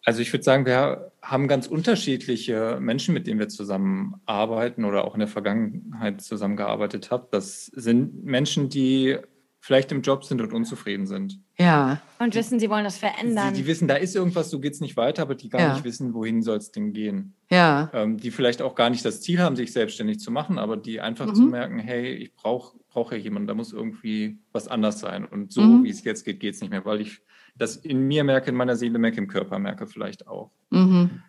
Also 0.04 0.22
ich 0.22 0.34
würde 0.34 0.44
sagen, 0.44 0.66
wir 0.66 1.12
haben 1.22 1.48
ganz 1.48 1.68
unterschiedliche 1.68 2.80
Menschen, 2.82 3.14
mit 3.14 3.28
denen 3.28 3.40
wir 3.40 3.48
zusammenarbeiten 3.48 4.84
oder 4.84 5.06
auch 5.06 5.14
in 5.14 5.20
der 5.20 5.30
Vergangenheit 5.30 6.20
zusammengearbeitet 6.22 7.12
haben. 7.12 7.28
Das 7.32 7.68
sind 7.68 8.26
Menschen, 8.26 8.68
die 8.68 9.20
vielleicht 9.68 9.92
im 9.92 10.02
Job 10.02 10.24
sind 10.24 10.40
und 10.40 10.54
unzufrieden 10.54 11.06
sind. 11.08 11.42
Ja. 11.60 12.02
Und 12.20 12.34
wissen, 12.36 12.58
sie 12.58 12.70
wollen 12.70 12.86
das 12.86 12.98
verändern. 12.98 13.54
Die, 13.54 13.64
die 13.64 13.68
wissen, 13.68 13.90
da 13.90 13.96
ist 13.96 14.16
irgendwas, 14.16 14.50
so 14.50 14.62
geht 14.62 14.72
es 14.74 14.80
nicht 14.80 14.96
weiter, 14.96 15.22
aber 15.24 15.36
die 15.36 15.50
gar 15.50 15.60
Ja. 15.60 15.74
nicht 15.74 15.84
wissen, 15.84 16.14
wohin 16.14 16.42
soll 16.42 16.56
es 16.58 16.72
denn 16.72 16.94
gehen. 16.94 17.34
Ja. 17.52 17.92
Ähm, 17.94 18.16
die 18.16 18.32
vielleicht 18.32 18.62
auch 18.62 18.76
gar 18.76 18.90
nicht 18.90 19.04
das 19.04 19.20
Ziel 19.20 19.40
haben, 19.42 19.58
sich 19.58 19.74
selbstständig 19.74 20.20
zu 20.22 20.32
machen, 20.32 20.58
aber 20.58 20.78
die 20.78 21.02
einfach 21.02 21.26
Mhm. 21.28 21.36
zu 21.36 21.42
merken, 21.42 21.80
hey, 21.80 22.14
ich 22.14 22.34
brauche 22.34 22.78
brauch 22.90 23.12
ja 23.12 23.18
jemanden, 23.18 23.48
da 23.48 23.54
muss 23.56 23.74
irgendwie 23.74 24.40
was 24.54 24.70
anders 24.70 25.00
sein. 25.02 25.26
Und 25.26 25.52
so, 25.52 25.62
Mhm. 25.62 25.84
wie 25.84 25.90
es 25.90 26.02
jetzt 26.06 26.24
geht, 26.24 26.40
geht 26.40 26.56
es 26.56 26.62
nicht 26.62 26.70
mehr, 26.72 26.86
weil 26.86 27.02
ich 27.02 27.20
das 27.58 27.76
in 27.76 28.08
mir 28.08 28.24
merke, 28.24 28.50
in 28.50 28.56
meiner 28.56 28.78
Seele 28.78 28.98
merke, 29.00 29.18
im 29.18 29.28
Körper 29.28 29.60
merke 29.60 29.86
vielleicht 29.86 30.28
auch. 30.30 30.50
Mhm. 30.70 31.22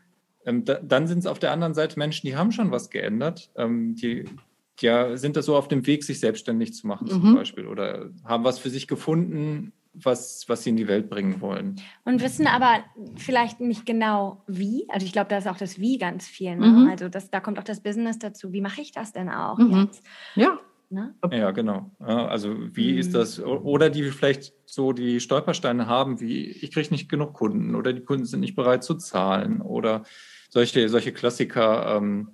Ähm, 0.47 0.65
da, 0.65 0.75
dann 0.81 1.09
sind 1.09 1.19
es 1.19 1.27
auf 1.27 1.41
der 1.41 1.51
anderen 1.51 1.75
Seite 1.75 1.99
Menschen, 1.99 2.27
die 2.29 2.37
haben 2.37 2.53
schon 2.53 2.71
was 2.71 2.89
geändert. 2.89 3.51
Ähm, 3.57 3.97
die 3.97 4.25
ja, 4.83 5.17
sind 5.17 5.37
da 5.37 5.43
so 5.43 5.57
auf 5.57 5.69
dem 5.69 5.87
Weg, 5.87 6.05
sich 6.05 6.21
selbstständig 6.21 6.75
zu 6.75 6.87
machen 6.87 7.07
zum 7.09 7.31
Mhm. 7.31 7.35
Beispiel 7.35 7.67
oder 7.67 8.11
haben 8.25 8.45
was 8.45 8.59
für 8.59 8.71
sich 8.71 8.87
gefunden, 8.89 9.73
was, 9.95 10.45
was 10.49 10.63
sie 10.63 10.71
in 10.71 10.77
die 10.77 10.87
Welt 10.87 11.11
bringen 11.11 11.41
wollen. 11.41 11.81
Und 12.05 12.23
wissen 12.23 12.47
aber 12.47 12.85
vielleicht 13.17 13.59
nicht 13.61 13.85
genau 13.87 14.45
wie. 14.47 14.87
Also 14.89 15.05
ich 15.07 15.13
glaube, 15.13 15.29
da 15.31 15.39
ist 15.39 15.49
auch 15.49 15.57
das 15.57 15.81
Wie 15.81 15.99
ganz 15.99 16.29
viel. 16.29 16.55
Ne? 16.57 16.67
Mhm. 16.67 16.89
Also 16.89 17.09
das, 17.09 17.31
da 17.31 17.41
kommt 17.41 17.59
auch 17.59 17.65
das 17.65 17.81
Business 17.83 18.19
dazu. 18.19 18.53
Wie 18.53 18.61
mache 18.61 18.81
ich 18.81 18.93
das 18.93 19.13
denn 19.13 19.29
auch 19.29 19.59
Mhm. 19.59 19.87
jetzt? 19.89 20.05
Ja. 20.37 20.59
Ne? 20.91 21.15
Ja, 21.31 21.51
genau. 21.51 21.91
Also 21.99 22.55
wie 22.75 22.93
Mhm. 22.93 22.99
ist 22.99 23.15
das? 23.15 23.41
Oder 23.43 23.91
die 23.91 24.05
vielleicht 24.05 24.55
so 24.65 24.93
die 24.95 25.21
Stolpersteine 25.21 25.87
haben, 25.87 26.21
wie 26.21 26.47
ich 26.47 26.71
kriege 26.71 26.89
nicht 26.91 27.11
genug 27.11 27.35
Kunden 27.35 27.75
oder 27.75 27.93
die 27.93 28.01
Kunden 28.05 28.25
sind 28.25 28.41
nicht 28.41 28.57
bereit 28.57 28.85
zu 28.85 28.95
zahlen 28.95 29.61
oder 29.61 30.05
solche, 30.49 30.89
solche 30.89 31.13
Klassiker, 31.13 31.95
ähm, 31.97 32.31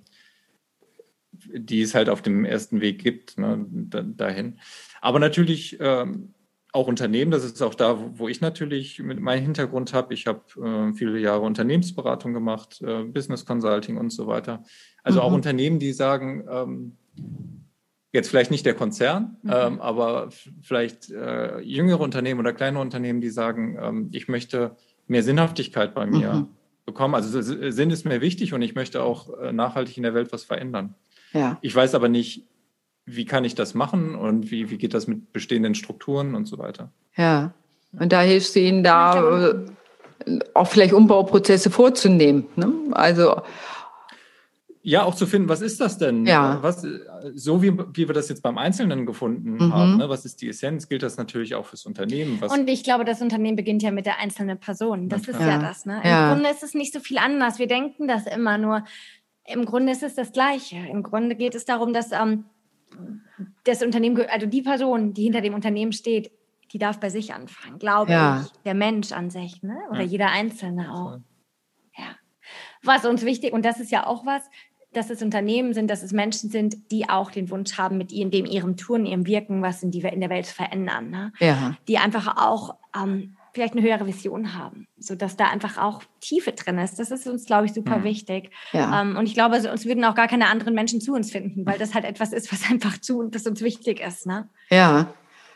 die 1.53 1.81
es 1.81 1.95
halt 1.95 2.09
auf 2.09 2.21
dem 2.21 2.45
ersten 2.45 2.81
Weg 2.81 3.03
gibt, 3.03 3.37
ne, 3.37 3.65
da, 3.69 4.01
dahin. 4.01 4.59
Aber 5.01 5.19
natürlich 5.19 5.77
ähm, 5.79 6.33
auch 6.71 6.87
Unternehmen, 6.87 7.31
das 7.31 7.45
ist 7.45 7.61
auch 7.61 7.73
da, 7.75 7.97
wo, 8.17 8.27
ich 8.27 8.41
natürlich 8.41 8.99
mit 8.99 9.19
meinem 9.19 9.43
Hintergrund 9.43 9.93
habe. 9.93 10.13
Ich 10.13 10.27
habe 10.27 10.41
äh, 10.61 10.93
viele 10.93 11.17
Jahre 11.19 11.41
Unternehmensberatung 11.41 12.33
gemacht, 12.33 12.81
äh, 12.81 13.03
Business 13.03 13.45
Consulting 13.45 13.97
und 13.97 14.09
so 14.09 14.27
weiter. 14.27 14.63
Also 15.03 15.21
auch 15.21 15.29
Mhm. 15.29 15.35
Unternehmen, 15.35 15.79
die 15.79 15.93
sagen, 15.93 16.45
ähm, 16.49 16.97
jetzt 18.11 18.29
vielleicht 18.29 18.51
nicht 18.51 18.65
der 18.65 18.73
Konzern, 18.73 19.37
Mhm. 19.43 19.51
ähm, 19.53 19.81
aber 19.81 20.29
vielleicht 20.61 21.11
äh, 21.11 21.59
jüngere 21.59 22.01
Unternehmen 22.01 22.39
oder 22.39 22.53
kleine 22.53 22.79
Unternehmen, 22.79 23.21
die 23.21 23.29
sagen, 23.29 23.77
ähm, 23.81 24.09
ich 24.11 24.27
möchte 24.27 24.75
mehr 25.07 25.23
Sinnhaftigkeit 25.23 25.93
bei 25.93 26.05
mir 26.05 26.33
Mhm. 26.33 26.47
bekommen. 26.85 27.15
Also 27.15 27.41
Sinn 27.41 27.89
ist 27.89 28.05
mir 28.05 28.21
wichtig 28.21 28.53
und 28.53 28.61
ich 28.61 28.75
möchte 28.75 29.01
auch 29.03 29.37
äh, 29.39 29.53
nachhaltig 29.53 29.97
in 29.97 30.03
der 30.03 30.13
Welt 30.13 30.33
was 30.33 30.43
verändern. 30.43 30.95
Ja. 31.35 31.57
Ich 31.61 31.75
weiß 31.75 31.93
aber 31.95 32.09
nicht, 32.09 32.43
wie 33.05 33.25
kann 33.25 33.45
ich 33.45 33.53
das 33.53 33.75
machen 33.75 34.15
und 34.15 34.49
wie, 34.49 34.71
wie 34.71 34.77
geht 34.77 34.93
das 34.95 35.05
mit 35.07 35.31
bestehenden 35.33 35.75
Strukturen 35.75 36.33
und 36.33 36.45
so 36.47 36.57
weiter. 36.57 36.89
Ja. 37.15 37.53
Und 37.99 38.11
da 38.11 38.21
hilfst 38.21 38.55
du 38.55 38.59
ihnen 38.61 38.83
da 38.83 39.49
äh, 40.25 40.39
auch 40.55 40.67
vielleicht 40.67 40.93
Umbauprozesse 40.93 41.69
vorzunehmen. 41.69 42.45
Ne? 42.55 42.71
Also 42.91 43.41
Ja, 44.81 45.03
auch 45.03 45.15
zu 45.15 45.25
finden, 45.27 45.49
was 45.49 45.61
ist 45.61 45.79
das 45.81 45.97
denn? 45.97 46.25
Ja. 46.25 46.59
Was, 46.61 46.85
so 47.35 47.61
wie, 47.61 47.73
wie 47.93 48.07
wir 48.07 48.13
das 48.13 48.29
jetzt 48.29 48.41
beim 48.43 48.57
Einzelnen 48.57 49.05
gefunden 49.05 49.53
Mhm. 49.55 49.73
haben, 49.73 49.97
ne? 49.97 50.09
was 50.09 50.25
ist 50.25 50.41
die 50.41 50.49
Essenz, 50.49 50.87
gilt 50.89 51.03
das 51.03 51.17
natürlich 51.17 51.53
auch 51.55 51.65
fürs 51.65 51.85
Unternehmen. 51.85 52.37
Was, 52.39 52.51
Und 52.51 52.67
ich 52.69 52.83
glaube, 52.83 53.03
das 53.05 53.21
Unternehmen 53.21 53.55
beginnt 53.55 53.81
ja 53.83 53.91
mit 53.91 54.05
der 54.05 54.19
einzelnen 54.19 54.59
Person. 54.59 55.09
Das 55.09 55.21
Na 55.27 55.33
ist 55.33 55.39
ja 55.39 55.47
Ja. 55.49 55.57
das. 55.59 55.85
Ne? 55.85 56.01
Ja. 56.03 56.31
Im 56.31 56.35
Grunde 56.35 56.49
ist 56.51 56.63
es 56.63 56.73
nicht 56.73 56.93
so 56.93 56.99
viel 56.99 57.17
anders. 57.17 57.59
Wir 57.59 57.67
denken 57.67 58.07
das 58.07 58.25
immer 58.27 58.57
nur. 58.57 58.83
Im 59.47 59.65
Grunde 59.65 59.91
ist 59.91 60.03
es 60.03 60.15
das 60.15 60.31
Gleiche. 60.31 60.77
Im 60.77 61.03
Grunde 61.03 61.35
geht 61.35 61.55
es 61.55 61.65
darum, 61.65 61.93
dass 61.93 62.11
ähm, 62.11 62.45
das 63.63 63.81
Unternehmen, 63.83 64.19
also 64.29 64.47
die 64.47 64.61
Person, 64.61 65.13
die 65.13 65.23
hinter 65.23 65.41
dem 65.41 65.53
Unternehmen 65.53 65.91
steht, 65.91 66.31
die 66.71 66.77
darf 66.79 66.99
bei 66.99 67.09
sich 67.09 67.33
anfangen, 67.33 67.77
glaube 67.79 68.11
Ja. 68.11 68.41
ich. 68.41 68.51
Der 68.63 68.73
Mensch 68.73 69.11
an 69.11 69.29
sich, 69.29 69.61
ne? 69.61 69.77
oder 69.89 70.01
Ja. 70.01 70.05
jeder 70.05 70.31
Einzelne 70.31 70.93
auch. 70.93 71.19
Ja. 71.97 72.15
Was 72.83 73.05
uns 73.05 73.23
wichtig, 73.23 73.53
und 73.53 73.63
das 73.65 73.79
ist 73.79 73.91
ja 73.91 74.07
auch 74.07 74.25
was, 74.25 74.43
dass 74.93 75.09
es 75.09 75.21
Unternehmen 75.21 75.73
sind, 75.73 75.89
dass 75.89 76.03
es 76.03 76.13
Menschen 76.13 76.49
sind, 76.49 76.89
die 76.91 77.09
auch 77.09 77.29
den 77.29 77.49
Wunsch 77.51 77.77
haben, 77.77 77.97
mit 77.97 78.11
ihrem, 78.11 78.31
dem 78.31 78.45
ihrem 78.45 78.77
Tun, 78.77 79.05
ihrem 79.05 79.25
Wirken 79.27 79.61
was 79.61 79.83
in, 79.83 79.91
die, 79.91 79.99
in 80.01 80.21
der 80.21 80.29
Welt 80.29 80.45
zu 80.45 80.55
verändern. 80.55 81.09
Ne? 81.09 81.33
ja. 81.39 81.75
die 81.87 81.97
einfach 81.97 82.37
auch 82.37 82.75
ähm, 82.95 83.34
vielleicht 83.55 83.73
eine 83.73 83.81
höhere 83.81 84.05
Vision 84.05 84.53
haben, 84.53 84.85
sodass 84.97 85.37
da 85.37 85.45
einfach 85.49 85.77
auch 85.77 86.03
Tiefe 86.19 86.51
drin 86.51 86.77
ist. 86.77 86.99
Das 86.99 87.09
ist 87.09 87.25
uns, 87.25 87.45
glaube 87.45 87.65
ich, 87.65 87.73
super 87.73 87.97
Mhm. 87.99 88.03
wichtig. 88.03 88.51
Ja. 88.73 89.01
Ähm, 89.01 89.15
und 89.17 89.25
ich 89.25 89.33
glaube, 89.33 89.55
also, 89.55 89.71
uns 89.71 89.85
würden 89.85 90.03
auch 90.05 90.13
gar 90.13 90.27
keine 90.27 90.47
anderen 90.49 90.75
Menschen 90.75 90.99
zu 91.01 91.13
uns 91.13 91.31
finden, 91.31 91.65
weil 91.65 91.79
das 91.79 91.95
halt 91.95 92.05
etwas 92.05 92.33
ist, 92.33 92.51
was 92.51 92.61
einfach 92.69 92.99
zu 92.99 93.19
und 93.19 93.33
das 93.33 93.47
uns 93.47 93.61
wichtig 93.61 93.99
ist. 94.05 94.27
Ne? 94.27 94.49
Ja. 94.69 95.13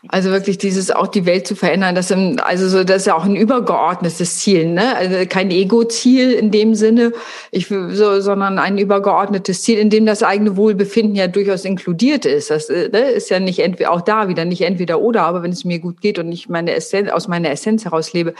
Also 0.08 0.30
wirklich 0.30 0.58
dieses 0.58 0.92
auch 0.92 1.08
die 1.08 1.26
Welt 1.26 1.46
zu 1.46 1.56
verändern, 1.56 1.94
das 1.94 2.10
im, 2.10 2.40
also 2.42 2.70
so 2.70 2.86
das 2.86 3.02
ist 3.02 3.08
ja 3.08 3.16
auch 3.16 3.26
ein 3.26 3.36
übergeordnetes 3.36 4.40
Ziel, 4.40 4.68
ne? 4.68 4.96
Also 4.96 5.26
kein 5.28 5.52
Ego-Ziel 5.52 6.32
in 6.32 6.52
dem 6.52 6.74
Sinne, 6.74 7.12
ich 7.52 7.68
so, 7.68 8.22
sondern 8.22 8.60
ein 8.60 8.78
übergeordnetes 8.78 9.62
Ziel, 9.62 9.78
in 9.78 9.90
dem 9.90 10.06
das 10.06 10.24
eigene 10.24 10.56
Wohlbefinden 10.56 11.16
ja 11.16 11.28
durchaus 11.28 11.66
inkludiert 11.66 12.26
ist. 12.26 12.50
Das 12.50 12.70
äh, 12.70 12.88
ne, 12.88 13.12
ist 13.12 13.30
ja 13.30 13.42
nicht 13.42 13.60
entweder 13.60 13.92
auch 13.92 14.00
da 14.02 14.30
wieder 14.30 14.46
nicht 14.46 14.62
entweder 14.62 15.02
oder, 15.02 15.24
aber 15.24 15.44
wenn 15.44 15.52
es 15.52 15.66
mir 15.66 15.80
gut 15.80 16.00
geht 16.00 16.18
und 16.18 16.32
ich 16.32 16.48
meine 16.48 16.74
Essenz 16.74 17.12
aus 17.12 17.28
meiner 17.28 17.50
Essenz 17.50 17.84
heraus 17.84 18.14
lebe, 18.14 18.36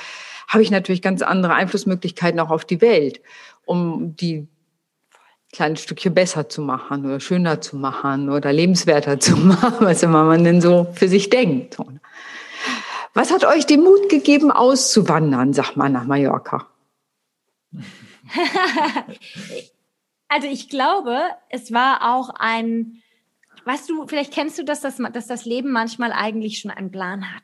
habe 0.48 0.64
ich 0.64 0.72
natürlich 0.72 1.02
ganz 1.02 1.22
andere 1.22 1.56
Einflussmöglichkeiten 1.56 2.40
auch 2.40 2.52
auf 2.52 2.64
die 2.64 2.80
Welt, 2.80 3.20
um 3.66 4.16
die 4.16 4.48
kleine 5.52 5.78
Stückchen 5.78 6.14
besser 6.14 6.50
zu 6.50 6.62
machen 6.62 7.06
oder 7.06 7.20
schöner 7.20 7.62
zu 7.62 7.76
machen 7.76 8.30
oder 8.30 8.54
lebenswerter 8.54 9.20
zu 9.20 9.36
machen, 9.38 9.86
was 9.86 10.04
immer 10.04 10.24
man 10.24 10.44
denn 10.44 10.62
so 10.62 10.88
für 10.94 11.08
sich 11.08 11.30
denkt. 11.30 11.78
Was 13.14 13.32
hat 13.32 13.44
euch 13.46 13.66
den 13.66 13.82
Mut 13.82 14.10
gegeben, 14.10 14.52
auszuwandern, 14.52 15.54
sag 15.54 15.76
mal, 15.76 15.90
nach 15.90 16.06
Mallorca? 16.06 16.68
Also 20.32 20.48
ich 20.48 20.70
glaube, 20.70 21.18
es 21.50 21.74
war 21.74 22.16
auch 22.16 22.30
ein, 22.38 23.02
weißt 23.66 23.90
du, 23.90 24.06
vielleicht 24.06 24.32
kennst 24.32 24.60
du 24.60 24.64
das, 24.64 24.80
dass, 24.82 24.98
dass 24.98 25.26
das 25.26 25.46
Leben 25.46 25.72
manchmal 25.72 26.12
eigentlich 26.12 26.60
schon 26.60 26.70
einen 26.70 26.92
Plan 26.92 27.34
hat 27.34 27.42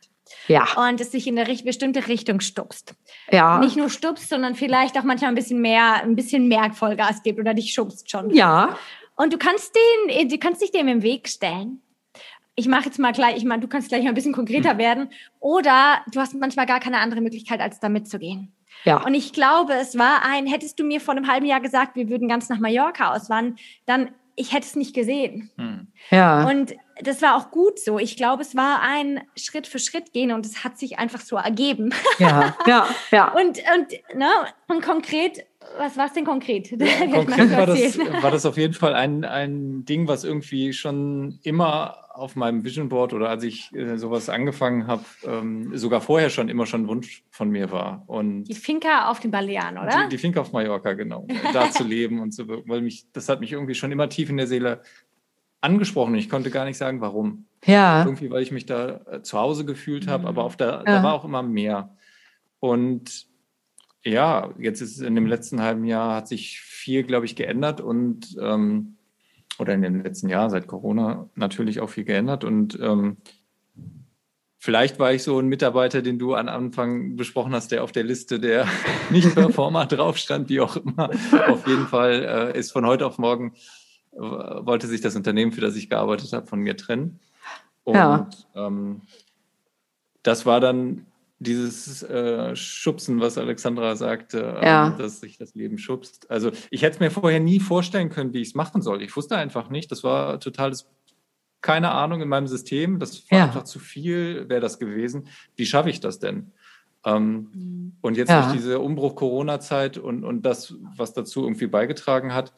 Ja, 0.47 0.65
und 0.87 0.99
es 1.01 1.11
sich 1.11 1.27
in 1.27 1.37
eine 1.37 1.55
bestimmte 1.63 2.07
Richtung 2.07 2.39
stupst. 2.39 2.95
ja, 3.31 3.59
Nicht 3.59 3.77
nur 3.77 3.89
stupst, 3.89 4.29
sondern 4.29 4.55
vielleicht 4.55 4.97
auch 4.97 5.03
manchmal 5.03 5.29
ein 5.29 5.35
bisschen 5.35 5.61
mehr, 5.61 6.01
ein 6.03 6.15
bisschen 6.15 6.47
mehr 6.47 6.71
Vollgas 6.73 7.23
gibt 7.23 7.39
oder 7.39 7.53
dich 7.53 7.73
schubst 7.73 8.09
schon. 8.09 8.29
ja, 8.33 8.77
Und 9.15 9.33
du 9.33 9.37
kannst 9.37 9.75
den, 10.09 10.29
du 10.29 10.37
kannst 10.37 10.61
dich 10.61 10.71
dem 10.71 10.87
im 10.87 11.01
Weg 11.03 11.27
stellen. 11.29 11.81
Ich 12.55 12.67
mache 12.67 12.85
jetzt 12.85 12.99
mal 12.99 13.11
gleich, 13.11 13.35
ich 13.37 13.43
meine, 13.45 13.61
du 13.61 13.67
kannst 13.67 13.89
gleich 13.89 14.01
mal 14.03 14.09
ein 14.09 14.15
bisschen 14.15 14.33
konkreter 14.33 14.77
werden. 14.77 15.09
Oder 15.39 15.99
du 16.11 16.19
hast 16.21 16.33
manchmal 16.35 16.65
gar 16.65 16.79
keine 16.79 16.99
andere 16.99 17.21
Möglichkeit, 17.21 17.59
als 17.59 17.79
da 17.79 17.89
mitzugehen. 17.89 18.53
ja, 18.85 19.03
Und 19.03 19.13
ich 19.13 19.33
glaube, 19.33 19.73
es 19.73 19.97
war 19.97 20.23
ein, 20.23 20.47
hättest 20.47 20.79
du 20.79 20.85
mir 20.85 21.01
vor 21.01 21.15
einem 21.15 21.27
halben 21.27 21.45
Jahr 21.45 21.59
gesagt, 21.59 21.95
wir 21.97 22.09
würden 22.09 22.27
ganz 22.29 22.47
nach 22.49 22.59
Mallorca 22.59 23.13
auswandern, 23.13 23.57
dann, 23.85 24.09
ich 24.37 24.53
hätte 24.53 24.65
es 24.67 24.75
nicht 24.77 24.93
gesehen. 24.95 25.51
Hm. 25.57 25.87
ja, 26.11 26.47
Und 26.47 26.75
das 27.01 27.21
war 27.21 27.35
auch 27.35 27.51
gut 27.51 27.79
so. 27.79 27.99
Ich 27.99 28.15
glaube, 28.15 28.41
es 28.41 28.55
war 28.55 28.81
ein 28.81 29.21
Schritt 29.35 29.67
für 29.67 29.79
Schritt 29.79 30.13
gehen 30.13 30.31
und 30.31 30.45
es 30.45 30.63
hat 30.63 30.77
sich 30.77 30.97
einfach 30.97 31.21
so 31.21 31.35
ergeben. 31.35 31.93
ja, 32.19 32.55
ja, 32.65 32.87
ja. 33.11 33.31
Und, 33.33 33.59
und, 33.75 34.17
ne, 34.17 34.29
und 34.67 34.81
konkret, 34.81 35.45
was 35.77 35.97
war 35.97 36.07
es 36.07 36.13
denn 36.13 36.25
konkret? 36.25 36.71
Mal 36.79 37.09
Konkret 37.11 37.51
war 37.51 37.65
das, 37.65 37.97
war 37.97 38.31
das 38.31 38.45
auf 38.45 38.57
jeden 38.57 38.73
Fall 38.73 38.93
ein, 38.93 39.25
ein 39.25 39.83
Ding, 39.85 40.07
was 40.07 40.23
irgendwie 40.23 40.73
schon 40.73 41.39
immer 41.43 41.97
auf 42.13 42.37
meinem 42.37 42.63
Vision 42.63 42.87
Board 42.87 43.13
oder 43.13 43.29
als 43.29 43.43
ich 43.43 43.73
äh, 43.75 43.97
sowas 43.97 44.29
angefangen 44.29 44.87
habe, 44.87 45.03
ähm, 45.25 45.75
sogar 45.77 45.99
vorher 45.99 46.29
schon 46.29 46.47
immer 46.47 46.65
schon 46.65 46.83
ein 46.83 46.87
Wunsch 46.87 47.23
von 47.29 47.49
mir 47.49 47.71
war. 47.71 48.03
Und 48.07 48.45
Die 48.45 48.53
Finca 48.53 49.09
auf 49.09 49.19
den 49.19 49.31
Balearen, 49.31 49.77
oder? 49.77 50.03
Die, 50.03 50.09
die 50.11 50.17
Finca 50.17 50.39
auf 50.39 50.53
Mallorca, 50.53 50.93
genau. 50.93 51.27
da 51.51 51.69
zu 51.71 51.83
leben 51.87 52.21
und 52.21 52.33
so, 52.33 52.47
weil 52.47 52.81
mich, 52.81 53.05
das 53.11 53.27
hat 53.27 53.41
mich 53.41 53.51
irgendwie 53.51 53.75
schon 53.75 53.91
immer 53.91 54.07
tief 54.07 54.29
in 54.29 54.37
der 54.37 54.47
Seele 54.47 54.81
angesprochen. 55.65 56.13
und 56.13 56.19
Ich 56.19 56.29
konnte 56.29 56.49
gar 56.51 56.65
nicht 56.65 56.77
sagen, 56.77 57.01
warum. 57.01 57.45
ja. 57.65 58.03
Irgendwie, 58.05 58.29
weil 58.31 58.43
ich 58.43 58.51
mich 58.51 58.65
da 58.65 59.01
äh, 59.11 59.21
zu 59.21 59.37
Hause 59.39 59.65
gefühlt 59.65 60.07
habe, 60.07 60.23
Mhm. 60.23 60.27
aber 60.29 60.43
auf 60.43 60.55
der, 60.55 60.67
Ja. 60.67 60.83
da 60.85 61.03
war 61.03 61.13
auch 61.13 61.25
immer 61.25 61.43
mehr. 61.43 61.95
Und 62.59 63.25
ja, 64.03 64.51
jetzt 64.59 64.81
ist 64.81 64.95
es 64.95 65.01
in 65.01 65.15
dem 65.15 65.25
letzten 65.27 65.61
halben 65.61 65.83
Jahr 65.85 66.15
hat 66.15 66.27
sich 66.27 66.59
viel, 66.61 67.03
glaube 67.03 67.25
ich, 67.25 67.35
geändert 67.35 67.81
und 67.81 68.37
ähm, 68.39 68.97
oder 69.57 69.73
in 69.73 69.81
dem 69.81 70.03
letzten 70.03 70.29
Jahr 70.29 70.49
seit 70.49 70.67
Corona 70.67 71.29
natürlich 71.35 71.79
auch 71.79 71.89
viel 71.89 72.03
geändert 72.05 72.43
und 72.43 72.77
ähm, 72.81 73.17
Vielleicht 74.57 74.97
war 74.97 75.13
ich 75.13 75.21
so 75.21 75.37
ein 75.37 75.47
Mitarbeiter, 75.47 76.01
den 76.01 76.17
du 76.17 76.33
am 76.33 76.47
Anfang 76.49 77.15
besprochen 77.17 77.53
hast, 77.53 77.71
der 77.71 77.83
auf 77.83 77.91
der 77.91 78.03
Liste 78.03 78.39
der 78.39 78.65
Nicht-Performer 79.11 79.85
drauf 79.85 80.17
stand, 80.17 80.49
wie 80.49 80.59
auch 80.59 80.75
immer. 80.77 81.11
Auf 81.49 81.67
jeden 81.67 81.85
Fall 81.85 82.51
äh, 82.55 82.57
ist 82.59 82.71
von 82.71 82.83
heute 82.83 83.05
auf 83.05 83.19
morgen, 83.19 83.53
wollte 84.15 84.87
sich 84.87 85.01
das 85.01 85.15
Unternehmen, 85.15 85.51
für 85.51 85.61
das 85.61 85.75
ich 85.75 85.89
gearbeitet 85.89 86.31
habe, 86.33 86.47
von 86.47 86.59
mir 86.59 86.77
trennen. 86.77 87.19
Und 87.83 87.95
Ja. 87.95 88.29
ähm, 88.55 89.01
das 90.23 90.45
war 90.45 90.59
dann 90.59 91.05
dieses 91.39 92.01
äh, 92.03 92.55
Schubsen, 92.55 93.19
was 93.19 93.37
Alexandra 93.37 93.95
sagte, 93.95 94.39
ja. 94.63 94.87
ähm, 94.87 94.97
dass 94.97 95.19
sich 95.19 95.37
das 95.37 95.53
Leben 95.53 95.77
schubst. 95.77 96.31
Also 96.31 96.51
ich 96.71 96.81
hätte 96.81 96.95
es 96.95 96.99
mir 97.01 97.11
vorher 97.11 97.39
nie 97.41 97.59
vorstellen 97.59 98.09
können, 98.09 98.33
wie 98.33 98.41
ich 98.41 98.49
es 98.49 98.55
machen 98.55 98.81
soll. 98.81 99.01
Ich 99.03 99.15
wusste 99.15 99.35
einfach 99.37 99.69
nicht. 99.69 99.91
Das 99.91 100.03
war 100.03 100.39
totales, 100.39 100.87
keine 101.61 101.91
Ahnung 101.91 102.21
in 102.21 102.29
meinem 102.29 102.47
System. 102.47 102.99
Das 102.99 103.29
war 103.29 103.37
Ja. 103.39 103.43
einfach 103.45 103.63
zu 103.63 103.79
viel, 103.79 104.47
wäre 104.49 104.61
das 104.61 104.79
gewesen. 104.79 105.27
Wie 105.57 105.65
schaffe 105.65 105.89
ich 105.89 105.99
das 105.99 106.19
denn? 106.19 106.51
Ähm, 107.05 107.49
Mhm. 107.53 107.91
und 108.01 108.17
jetzt 108.17 108.29
Ja. 108.29 108.41
durch 108.41 108.53
diese 108.53 108.79
Umbruch 108.79 109.15
Corona-Zeit 109.15 109.97
und, 109.99 110.23
und 110.23 110.43
das, 110.43 110.73
was 110.95 111.13
dazu 111.13 111.43
irgendwie 111.43 111.67
beigetragen 111.67 112.33
hat, 112.33 112.53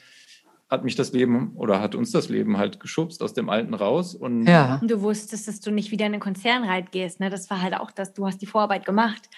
hat 0.70 0.84
mich 0.84 0.96
das 0.96 1.14
Leben 1.14 1.54
oder 1.56 1.80
hat 1.80 1.96
uns 1.96 2.12
das 2.12 2.28
Leben 2.28 2.58
halt 2.58 2.80
geschubst 2.80 3.22
aus 3.24 3.34
dem 3.34 3.50
Alten 3.50 3.74
raus. 3.74 4.16
Und 4.16 4.46
Ja. 4.46 4.80
Und 4.82 4.92
du 4.92 5.02
wusstest, 5.02 5.48
dass 5.48 5.62
du 5.62 5.72
nicht 5.72 5.92
wieder 5.92 6.06
in 6.06 6.12
den 6.12 6.22
Konzern 6.22 6.64
reingehst. 6.64 7.20
Ne? 7.20 7.30
Das 7.30 7.50
war 7.50 7.62
halt 7.62 7.76
auch 7.76 7.92
das, 7.92 8.14
du 8.14 8.26
hast 8.26 8.42
die 8.42 8.46
Vorarbeit 8.48 8.86
gemacht. 8.86 9.30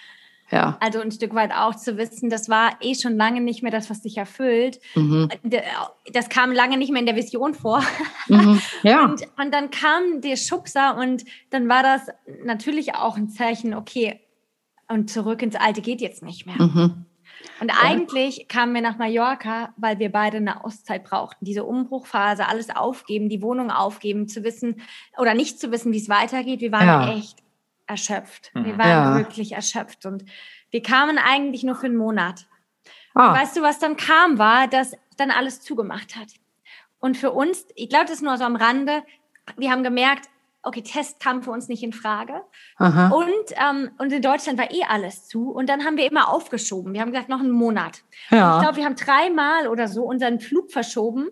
Ja. 0.52 0.78
Also 0.80 1.00
ein 1.00 1.12
Stück 1.12 1.36
weit 1.36 1.52
auch 1.54 1.76
zu 1.76 1.98
wissen, 1.98 2.32
das 2.32 2.50
war 2.50 2.72
eh 2.82 2.96
schon 2.96 3.16
lange 3.18 3.42
nicht 3.42 3.62
mehr 3.62 3.72
das, 3.72 3.90
was 3.92 4.02
dich 4.02 4.18
erfüllt. 4.18 4.80
Mhm. 4.96 5.30
Das 6.12 6.30
kam 6.30 6.52
lange 6.52 6.78
nicht 6.78 6.92
mehr 6.92 7.02
in 7.02 7.06
der 7.06 7.16
Vision 7.16 7.54
vor. 7.54 7.84
Mhm. 8.32 8.62
Ja. 8.84 9.06
Und, 9.06 9.24
und 9.44 9.52
dann 9.52 9.72
kam 9.72 10.22
der 10.22 10.36
Schubser 10.36 10.96
und 10.98 11.26
dann 11.50 11.68
war 11.68 11.82
das 11.82 12.10
natürlich 12.44 12.94
auch 12.94 13.18
ein 13.18 13.30
Zeichen, 13.30 13.74
okay, 13.74 14.20
und 14.88 15.10
zurück 15.10 15.42
ins 15.42 15.56
Alte 15.56 15.82
geht 15.82 16.00
jetzt 16.00 16.22
nicht 16.22 16.46
mehr. 16.46 16.62
Mhm. 16.62 17.06
Und 17.60 17.72
eigentlich 17.84 18.48
kamen 18.48 18.74
wir 18.74 18.82
nach 18.82 18.98
Mallorca, 18.98 19.74
weil 19.78 20.00
wir 20.00 20.12
beide 20.12 20.38
eine 20.38 20.64
Auszeit 20.64 21.04
brauchten. 21.04 21.44
Diese 21.44 21.66
Umbruchphase, 21.66 22.48
alles 22.48 22.70
aufgeben, 22.70 23.28
die 23.30 23.42
Wohnung 23.42 23.70
aufgeben, 23.72 24.28
zu 24.28 24.44
wissen 24.44 24.82
oder 25.18 25.34
nicht 25.34 25.60
zu 25.60 25.72
wissen, 25.72 25.92
wie 25.92 25.98
es 25.98 26.08
weitergeht. 26.10 26.62
Wir 26.62 26.72
waren 26.72 26.88
Ja. 26.88 27.14
echt 27.14 27.40
erschöpft. 27.86 28.52
Mhm. 28.54 28.66
Wir 28.66 28.78
waren 28.78 28.90
Ja. 28.90 29.16
wirklich 29.18 29.52
erschöpft. 29.52 30.06
Und 30.06 30.24
wir 30.72 30.82
kamen 30.82 31.18
eigentlich 31.18 31.64
nur 31.64 31.76
für 31.76 31.88
einen 31.88 31.98
Monat. 31.98 32.48
Ah. 33.14 33.34
Weißt 33.34 33.58
du, 33.58 33.62
was 33.62 33.80
dann 33.80 33.98
kam, 33.98 34.38
war, 34.38 34.68
dass 34.68 34.96
dann 35.18 35.32
alles 35.32 35.62
zugemacht 35.62 36.16
hat. 36.16 36.30
Und 37.00 37.18
für 37.18 37.32
uns, 37.32 37.66
ich 37.76 37.90
glaube, 37.90 38.06
das 38.06 38.16
ist 38.16 38.22
nur 38.22 38.38
so 38.38 38.44
am 38.46 38.56
Rande, 38.56 39.04
wir 39.58 39.72
haben 39.72 39.84
gemerkt, 39.84 40.30
okay, 40.64 40.82
Test 40.82 41.20
kam 41.20 41.42
für 41.44 41.52
uns 41.52 41.68
nicht 41.68 41.84
in 41.84 41.94
Frage. 41.94 42.42
Aha. 42.78 43.10
Und, 43.10 43.28
ähm, 43.52 43.92
und 43.98 44.12
in 44.12 44.22
Deutschland 44.22 44.58
war 44.60 44.72
eh 44.72 44.84
alles 44.88 45.28
zu. 45.28 45.52
Und 45.52 45.70
dann 45.70 45.86
haben 45.86 45.98
wir 45.98 46.10
immer 46.10 46.30
aufgeschoben. 46.30 46.94
Wir 46.94 47.02
haben 47.02 47.12
gesagt, 47.12 47.30
noch 47.30 47.40
einen 47.40 47.52
Monat. 47.52 48.04
Ich 48.26 48.38
Ja. 48.38 48.60
glaube, 48.60 48.78
wir 48.78 48.86
haben 48.86 48.96
dreimal 48.96 49.68
oder 49.68 49.88
so 49.88 50.04
unseren 50.04 50.40
Flug 50.40 50.72
verschoben. 50.72 51.30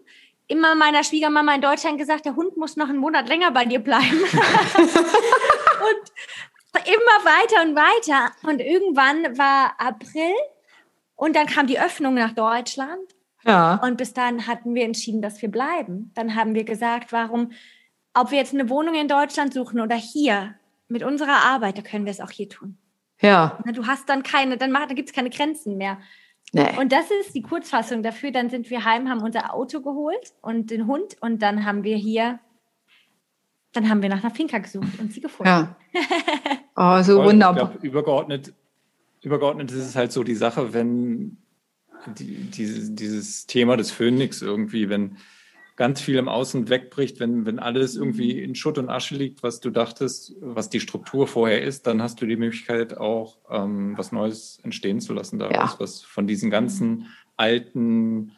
Immer 0.47 0.75
meiner 0.75 1.03
Schwiegermama 1.03 1.55
in 1.55 1.61
Deutschland 1.61 1.97
gesagt, 1.97 2.25
der 2.25 2.35
Hund 2.35 2.55
muss 2.55 2.77
noch 2.77 2.87
einen 2.89 2.99
Monat 2.99 3.27
länger 3.27 3.51
bei 3.51 3.65
dir 3.65 3.79
bleiben. 3.79 4.21
und 5.81 6.11
immer 6.85 7.25
weiter 7.25 7.67
und 7.67 7.75
weiter. 7.75 8.31
Und 8.43 8.59
irgendwann 8.61 9.37
war 9.37 9.73
April 9.77 10.33
und 11.15 11.35
dann 11.35 11.47
kam 11.47 11.67
die 11.67 11.79
Öffnung 11.79 12.13
nach 12.13 12.31
Deutschland. 12.33 13.01
Ja. 13.43 13.75
Und 13.83 13.97
bis 13.97 14.13
dann 14.13 14.47
hatten 14.47 14.73
wir 14.75 14.83
entschieden, 14.83 15.21
dass 15.21 15.41
wir 15.41 15.49
bleiben. 15.51 16.11
Dann 16.15 16.35
haben 16.35 16.53
wir 16.53 16.63
gesagt, 16.63 17.11
warum, 17.11 17.51
ob 18.19 18.31
wir 18.31 18.37
jetzt 18.37 18.53
eine 18.53 18.69
Wohnung 18.69 18.95
in 18.95 19.07
Deutschland 19.07 19.53
suchen 19.53 19.79
oder 19.79 19.95
hier, 19.95 20.55
mit 20.89 21.03
unserer 21.03 21.43
Arbeit, 21.45 21.77
da 21.77 21.81
können 21.81 22.05
wir 22.05 22.11
es 22.11 22.21
auch 22.21 22.31
hier 22.31 22.47
tun. 22.47 22.77
Ja. 23.21 23.59
Na, 23.65 23.71
Du 23.73 23.85
hast 23.87 24.07
dann 24.09 24.23
keine, 24.23 24.57
dann, 24.57 24.71
macht- 24.71 24.89
dann 24.89 24.95
gibt 24.95 25.09
es 25.09 25.15
keine 25.15 25.29
Grenzen 25.29 25.77
mehr. 25.77 25.97
Nee. 26.53 26.77
Und 26.79 26.93
das 26.93 27.11
ist 27.21 27.35
die 27.35 27.41
Kurzfassung 27.41 28.03
dafür. 28.03 28.31
Dann 28.31 28.49
sind 28.49 28.69
wir 28.69 28.85
heim, 28.85 29.09
haben 29.09 29.21
unser 29.21 29.53
Auto 29.53 29.81
geholt 29.81 30.33
und 30.41 30.71
den 30.71 30.87
Hund 30.87 31.17
und 31.19 31.41
dann 31.41 31.65
haben 31.65 31.83
wir 31.83 31.97
hier, 31.97 32.39
dann 33.73 33.89
haben 33.89 34.01
wir 34.01 34.07
nach 34.07 34.23
einer 34.23 34.33
Finca 34.33 34.57
gesucht 34.59 34.97
und 34.99 35.11
sie 35.13 35.21
gefunden. 35.21 35.49
Ja. 35.49 35.75
Oh, 36.79 37.01
so 37.01 37.15
Voll. 37.15 37.25
wunderbar. 37.29 37.63
Ich 37.63 37.69
glaub, 37.71 37.83
übergeordnet, 37.83 38.53
übergeordnet 39.23 39.71
ist 39.71 39.77
es 39.83 39.95
halt 39.95 40.11
so 40.11 40.23
die 40.23 40.35
Sache, 40.35 40.73
wenn 40.75 41.37
die, 42.19 42.35
diese, 42.51 42.91
dieses 42.91 43.47
Thema 43.47 43.77
des 43.77 43.89
Phönix 43.89 44.43
irgendwie, 44.43 44.87
wenn 44.87 45.17
ganz 45.77 46.01
viel 46.01 46.17
im 46.17 46.27
Außen 46.27 46.69
wegbricht, 46.69 47.19
wenn, 47.19 47.45
wenn 47.45 47.59
alles 47.59 47.95
irgendwie 47.95 48.41
in 48.41 48.55
Schutt 48.55 48.77
und 48.77 48.89
Asche 48.89 49.15
liegt, 49.15 49.43
was 49.43 49.59
du 49.61 49.69
dachtest, 49.69 50.33
was 50.41 50.69
die 50.69 50.79
Struktur 50.79 51.27
vorher 51.27 51.61
ist, 51.61 51.87
dann 51.87 52.01
hast 52.01 52.19
du 52.21 52.25
die 52.25 52.35
Möglichkeit 52.35 52.97
auch 52.97 53.37
ähm, 53.49 53.97
was 53.97 54.11
Neues 54.11 54.59
entstehen 54.63 54.99
zu 54.99 55.13
lassen 55.13 55.39
daraus, 55.39 55.73
Ja. 55.73 55.75
was 55.79 56.01
von 56.01 56.27
diesen 56.27 56.49
ganzen 56.49 57.05
alten 57.37 58.31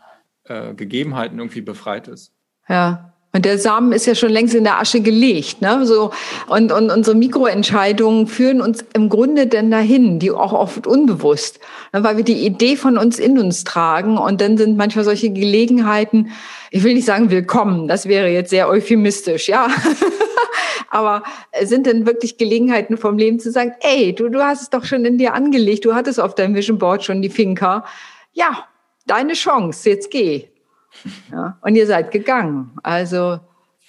äh, 0.43 0.73
Gegebenheiten 0.73 1.39
irgendwie 1.39 1.61
befreit 1.61 2.07
ist. 2.09 2.33
Ja. 2.67 3.13
Und 3.31 3.45
der 3.45 3.59
Samen 3.59 3.91
ist 3.91 4.07
ja 4.07 4.15
schon 4.15 4.31
längst 4.31 4.55
in 4.55 4.63
der 4.63 4.79
Asche 4.79 5.01
gelegt, 5.01 5.61
ne? 5.61 5.85
So 5.85 6.11
und 6.47 6.71
und 6.71 6.89
unsere 6.89 7.15
Mikroentscheidungen 7.15 8.25
führen 8.25 8.59
uns 8.59 8.83
im 8.93 9.07
Grunde 9.07 9.45
denn 9.45 9.69
dahin, 9.69 10.17
die 10.17 10.31
auch 10.31 10.51
oft 10.51 10.87
unbewusst, 10.87 11.59
ne? 11.93 12.03
weil 12.03 12.17
wir 12.17 12.23
die 12.23 12.43
Idee 12.43 12.75
von 12.75 12.97
uns 12.97 13.19
in 13.19 13.37
uns 13.37 13.63
tragen 13.63 14.17
und 14.17 14.41
dann 14.41 14.57
sind 14.57 14.77
manchmal 14.77 15.05
solche 15.05 15.29
Gelegenheiten, 15.29 16.31
ich 16.71 16.83
will 16.83 16.95
nicht 16.95 17.05
sagen 17.05 17.29
willkommen, 17.29 17.87
das 17.87 18.07
wäre 18.07 18.29
jetzt 18.29 18.49
sehr 18.49 18.67
euphemistisch, 18.67 19.47
ja. 19.47 19.67
Aber 20.89 21.21
es 21.51 21.69
sind 21.69 21.85
dann 21.85 22.07
wirklich 22.07 22.37
Gelegenheiten 22.37 22.97
vom 22.97 23.19
Leben 23.19 23.39
zu 23.39 23.51
sagen, 23.51 23.73
ey, 23.81 24.15
du, 24.15 24.29
du 24.29 24.43
hast 24.43 24.63
es 24.63 24.69
doch 24.71 24.85
schon 24.85 25.05
in 25.05 25.19
dir 25.19 25.35
angelegt, 25.35 25.85
du 25.85 25.93
hattest 25.93 26.19
auf 26.19 26.33
deinem 26.33 26.55
Vision 26.55 26.79
Board 26.79 27.03
schon 27.03 27.21
die 27.21 27.29
Finca. 27.29 27.85
Ja, 28.33 28.65
deine 29.05 29.33
Chance, 29.33 29.87
jetzt 29.87 30.09
geh. 30.09 30.47
Ja, 31.31 31.57
und 31.61 31.75
ihr 31.75 31.87
seid 31.87 32.11
gegangen. 32.11 32.71
Also 32.83 33.39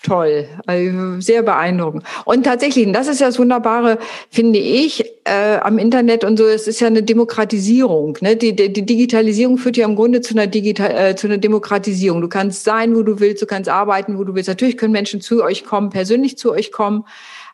toll, 0.03 0.49
also 0.66 1.20
sehr 1.20 1.42
beeindruckend. 1.42 2.05
Und 2.25 2.44
tatsächlich, 2.44 2.87
und 2.87 2.92
das 2.92 3.07
ist 3.07 3.20
ja 3.20 3.27
das 3.27 3.38
Wunderbare, 3.38 3.99
finde 4.31 4.59
ich, 4.59 5.05
äh, 5.25 5.59
am 5.59 5.79
Internet 5.79 6.25
und 6.25 6.38
so, 6.38 6.46
es 6.46 6.66
ist 6.66 6.81
ja 6.81 6.87
eine 6.87 7.03
Demokratisierung. 7.03 8.16
Ne? 8.20 8.37
Die, 8.37 8.57
die, 8.57 8.73
die 8.73 8.87
Digitalisierung 8.87 9.59
führt 9.59 9.77
ja 9.77 9.87
im 9.87 9.96
Grunde 9.96 10.20
zu 10.23 10.35
einer, 10.35 10.46
Digital, 10.46 10.90
äh, 10.90 11.16
zu 11.16 11.27
einer 11.27 11.38
Demokratisierung. 11.38 12.20
Du 12.23 12.29
kannst 12.29 12.64
sein, 12.64 12.94
wo 12.96 13.03
du 13.03 13.20
willst, 13.20 13.42
du 13.42 13.46
kannst 13.46 13.68
arbeiten, 13.68 14.18
wo 14.18 14.25
du 14.25 14.35
willst. 14.35 14.49
Natürlich 14.49 14.79
können 14.79 14.92
Menschen 14.92 15.20
zu 15.20 15.42
euch 15.44 15.64
kommen, 15.64 15.90
persönlich 15.90 16.38
zu 16.38 16.53
euch 16.53 16.73
kommen, 16.73 17.05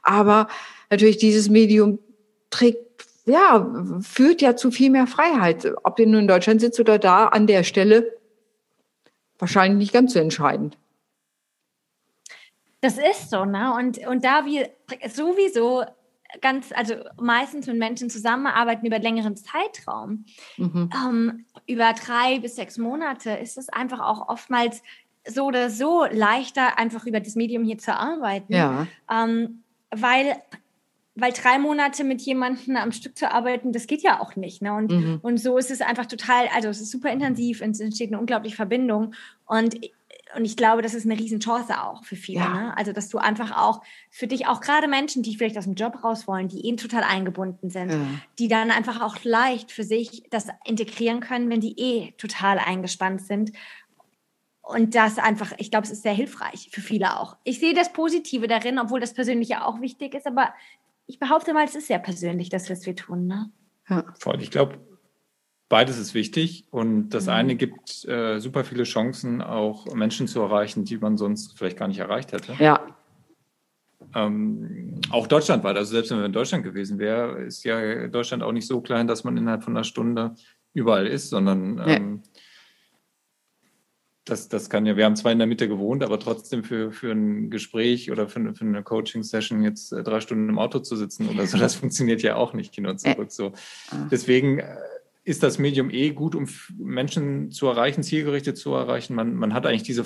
aber 0.03 0.47
natürlich 0.91 1.17
dieses 1.17 1.49
Medium 1.49 1.99
trägt 2.51 2.79
ja, 3.29 3.69
führt 4.03 4.41
ja 4.41 4.55
zu 4.55 4.71
viel 4.71 4.89
mehr 4.89 5.09
Freiheit. 5.09 5.67
Ob 5.83 5.99
ihr 5.99 6.07
nun 6.07 6.21
in 6.21 6.29
Deutschland 6.29 6.61
sitzt 6.61 6.79
oder 6.79 6.97
da, 7.01 7.27
an 7.27 7.49
der 7.49 7.65
Stelle 7.65 8.13
wahrscheinlich 9.39 9.79
nicht 9.79 9.93
ganz 9.93 10.13
so 10.13 10.19
entscheidend. 10.19 10.77
Das 12.81 12.99
ist 12.99 13.31
so, 13.31 13.45
ne? 13.45 13.75
Und, 13.75 13.99
und 14.07 14.25
da 14.25 14.45
wir 14.45 14.71
sowieso 15.09 15.85
ganz, 16.41 16.73
also 16.73 16.95
meistens 17.21 17.67
mit 17.67 17.79
Menschen 17.79 18.11
zusammenarbeiten 18.11 18.87
über 18.87 18.99
längeren 18.99 19.37
Zeitraum, 19.37 20.25
Mhm. 20.57 20.91
ähm, 20.95 21.45
über 21.67 21.93
drei 21.95 22.39
bis 22.41 22.57
sechs 22.57 22.79
Monate, 22.79 23.31
ist 23.31 23.57
es 23.59 23.69
einfach 23.69 24.01
auch 24.01 24.29
oftmals 24.29 24.83
so 25.27 25.47
oder 25.47 25.71
so 25.71 26.05
leichter, 26.05 26.79
einfach 26.79 27.07
über 27.07 27.21
das 27.21 27.35
Medium 27.35 27.65
hier 27.65 27.79
zu 27.79 27.95
arbeiten. 27.95 28.53
Ja, 28.53 28.87
Ähm, 29.11 29.63
weil, 29.91 30.37
weil 31.19 31.33
drei 31.33 31.59
Monate 31.59 32.05
mit 32.05 32.21
jemandem 32.23 32.77
am 32.77 32.93
Stück 32.93 33.17
zu 33.17 33.31
arbeiten, 33.33 33.73
das 33.73 33.87
geht 33.87 34.03
ja 34.03 34.21
auch 34.21 34.37
nicht. 34.37 34.61
Ne? 34.63 34.73
Und, 34.75 34.93
Mhm. 34.93 35.19
und 35.23 35.39
so 35.39 35.57
ist 35.57 35.71
es 35.71 35.81
einfach 35.81 36.07
total, 36.07 36.47
also 36.55 36.69
es 36.69 36.81
ist 36.81 36.91
super 36.91 37.11
intensiv, 37.11 37.63
es 37.63 37.81
entsteht 37.81 38.11
eine 38.11 38.21
unglaubliche 38.21 38.55
Verbindung. 38.57 39.15
Und, 39.47 39.77
und 40.37 40.45
ich 40.45 40.57
glaube, 40.57 40.83
das 40.83 40.93
ist 40.93 41.07
eine 41.07 41.19
Riesenchance 41.19 41.83
auch 41.83 42.05
für 42.05 42.17
viele. 42.17 42.41
Ja. 42.41 42.55
Ne? 42.55 42.77
Also, 42.77 42.93
dass 42.93 43.09
du 43.09 43.17
einfach 43.19 43.57
auch 43.57 43.81
für 44.11 44.27
dich, 44.27 44.47
auch 44.47 44.61
gerade 44.61 44.89
Menschen, 44.89 45.23
die 45.23 45.37
vielleicht 45.37 45.57
aus 45.57 45.65
dem 45.65 45.75
Job 45.75 46.05
raus 46.05 46.29
wollen, 46.29 46.49
die 46.49 46.69
eh 46.69 46.77
total 46.77 47.03
eingebunden 47.05 47.71
sind, 47.71 47.91
Ja. 47.93 47.99
die 48.39 48.49
dann 48.49 48.71
einfach 48.71 49.01
auch 49.01 49.17
leicht 49.25 49.73
für 49.73 49.85
sich 49.85 50.25
das 50.31 50.49
integrieren 50.67 51.21
können, 51.21 51.49
wenn 51.49 51.61
die 51.61 51.79
eh 51.81 52.13
total 52.19 52.59
eingespannt 52.59 53.23
sind. 53.23 53.53
Und 54.63 54.97
das 54.97 55.19
einfach, 55.19 55.53
ich 55.59 55.71
glaube, 55.71 55.87
es 55.87 55.93
ist 55.93 56.03
sehr 56.03 56.13
hilfreich 56.13 56.69
für 56.73 56.81
viele 56.81 57.21
auch. 57.21 57.37
Ich 57.45 57.61
sehe 57.61 57.73
das 57.73 57.93
Positive 57.93 58.49
darin, 58.49 58.81
obwohl 58.81 58.99
das 59.01 59.15
Persönliche 59.15 59.65
auch 59.65 59.81
wichtig 59.81 60.13
ist, 60.15 60.27
aber 60.27 60.53
ich 61.07 61.19
behaupte 61.19 61.53
mal, 61.53 61.65
es 61.65 61.75
ist 61.75 61.87
sehr 61.89 61.99
persönlich, 61.99 62.49
das, 62.49 62.69
was 62.71 62.85
wir 62.87 62.97
tun. 62.97 63.27
Ne? 63.27 63.51
ja, 63.89 64.05
Voll. 64.19 64.43
Ich 64.43 64.51
glaube, 64.51 64.79
beides 65.69 65.99
ist 65.99 66.15
wichtig 66.15 66.67
und 66.71 67.11
das 67.11 67.25
Mhm. 67.27 67.33
eine 67.33 67.57
gibt 67.57 68.05
äh, 68.07 68.39
super 68.41 68.65
viele 68.65 68.85
Chancen, 68.85 69.43
auch 69.43 69.87
Menschen 69.95 70.29
zu 70.29 70.41
erreichen, 70.41 70.85
die 70.85 70.99
man 70.99 71.17
sonst 71.17 71.57
vielleicht 71.57 71.77
gar 71.77 71.89
nicht 71.89 71.99
erreicht 71.99 72.33
hätte. 72.33 72.55
ja, 72.59 72.81
Ähm, 74.15 75.01
auch 75.11 75.27
deutschlandweit, 75.27 75.77
also 75.77 75.93
selbst 75.93 76.11
wenn 76.11 76.19
wir 76.19 76.27
in 76.27 76.33
Deutschland 76.33 76.65
gewesen 76.65 76.99
wäre, 76.99 77.43
ist 77.43 77.65
ja 77.65 78.07
Deutschland 78.09 78.43
auch 78.43 78.53
nicht 78.53 78.67
so 78.67 78.81
klein, 78.81 79.07
dass 79.07 79.25
man 79.25 79.37
innerhalb 79.37 79.63
von 79.65 79.77
einer 79.77 79.85
Stunde 79.85 80.35
überall 80.73 81.07
ist, 81.07 81.31
sondern 81.31 81.75
Nee. 81.75 82.21
Ähm, 84.27 84.29
das, 84.29 84.49
das 84.49 84.69
kann 84.69 84.87
ja, 84.87 84.97
wir 84.97 85.05
haben 85.05 85.17
zwar 85.17 85.33
in 85.33 85.39
der 85.39 85.47
Mitte 85.47 85.69
gewohnt, 85.69 86.03
aber 86.03 86.19
trotzdem 86.19 86.65
für, 86.65 86.93
für 86.93 87.13
ein 87.13 87.51
Gespräch 87.51 88.11
oder 88.11 88.29
für, 88.29 88.41
eine- 88.41 88.55
für 88.55 88.65
eine 88.65 88.83
Coaching-Session 88.83 89.63
jetzt 89.63 89.93
äh, 89.93 90.03
drei 90.03 90.21
Stunden 90.21 90.49
im 90.49 90.59
Auto 90.59 90.81
zu 90.81 90.97
sitzen 90.97 91.29
oder 91.29 91.47
so, 91.47 91.59
das 91.59 91.75
funktioniert 91.77 92.23
ja 92.23 92.37
auch 92.37 92.53
nicht 92.53 92.75
hin 92.75 92.87
und 92.87 93.01
zurück. 93.01 93.31
So. 93.31 93.53
Ah. 93.91 94.09
Deswegen 94.11 94.59
äh, 94.59 94.77
ist 95.25 95.43
das 95.43 95.59
Medium 95.59 95.91
eh 95.91 96.11
gut, 96.11 96.35
um 96.35 96.47
Menschen 96.79 97.51
zu 97.51 97.67
erreichen, 97.67 98.03
zielgerichtet 98.03 98.59
zu 98.59 98.75
erreichen. 98.75 99.15
Man, 99.15 99.35
man 99.35 99.55
hat 99.55 99.67
eigentlich 99.67 99.83
diese 99.83 100.05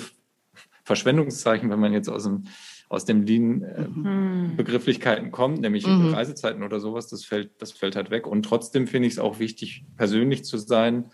Verschwendungszeichen, 0.83 1.69
wenn 1.69 1.79
man 1.79 1.93
jetzt 1.93 2.09
aus 2.09 2.23
dem, 2.23 2.45
aus 2.89 3.05
dem 3.05 3.23
Lean-Begrifflichkeiten 3.23 5.27
äh, 5.27 5.29
kommt, 5.29 5.61
nämlich 5.61 5.85
mhm. 5.85 6.13
Reisezeiten 6.13 6.63
oder 6.63 6.79
sowas, 6.79 7.07
das 7.07 7.23
fällt, 7.23 7.61
das 7.61 7.71
fällt 7.71 7.95
halt 7.95 8.09
weg. 8.09 8.25
Und 8.25 8.43
trotzdem 8.43 8.87
finde 8.87 9.07
ich 9.07 9.13
es 9.13 9.19
auch 9.19 9.39
wichtig, 9.39 9.85
persönlich 9.95 10.43
zu 10.43 10.57
sein, 10.57 11.05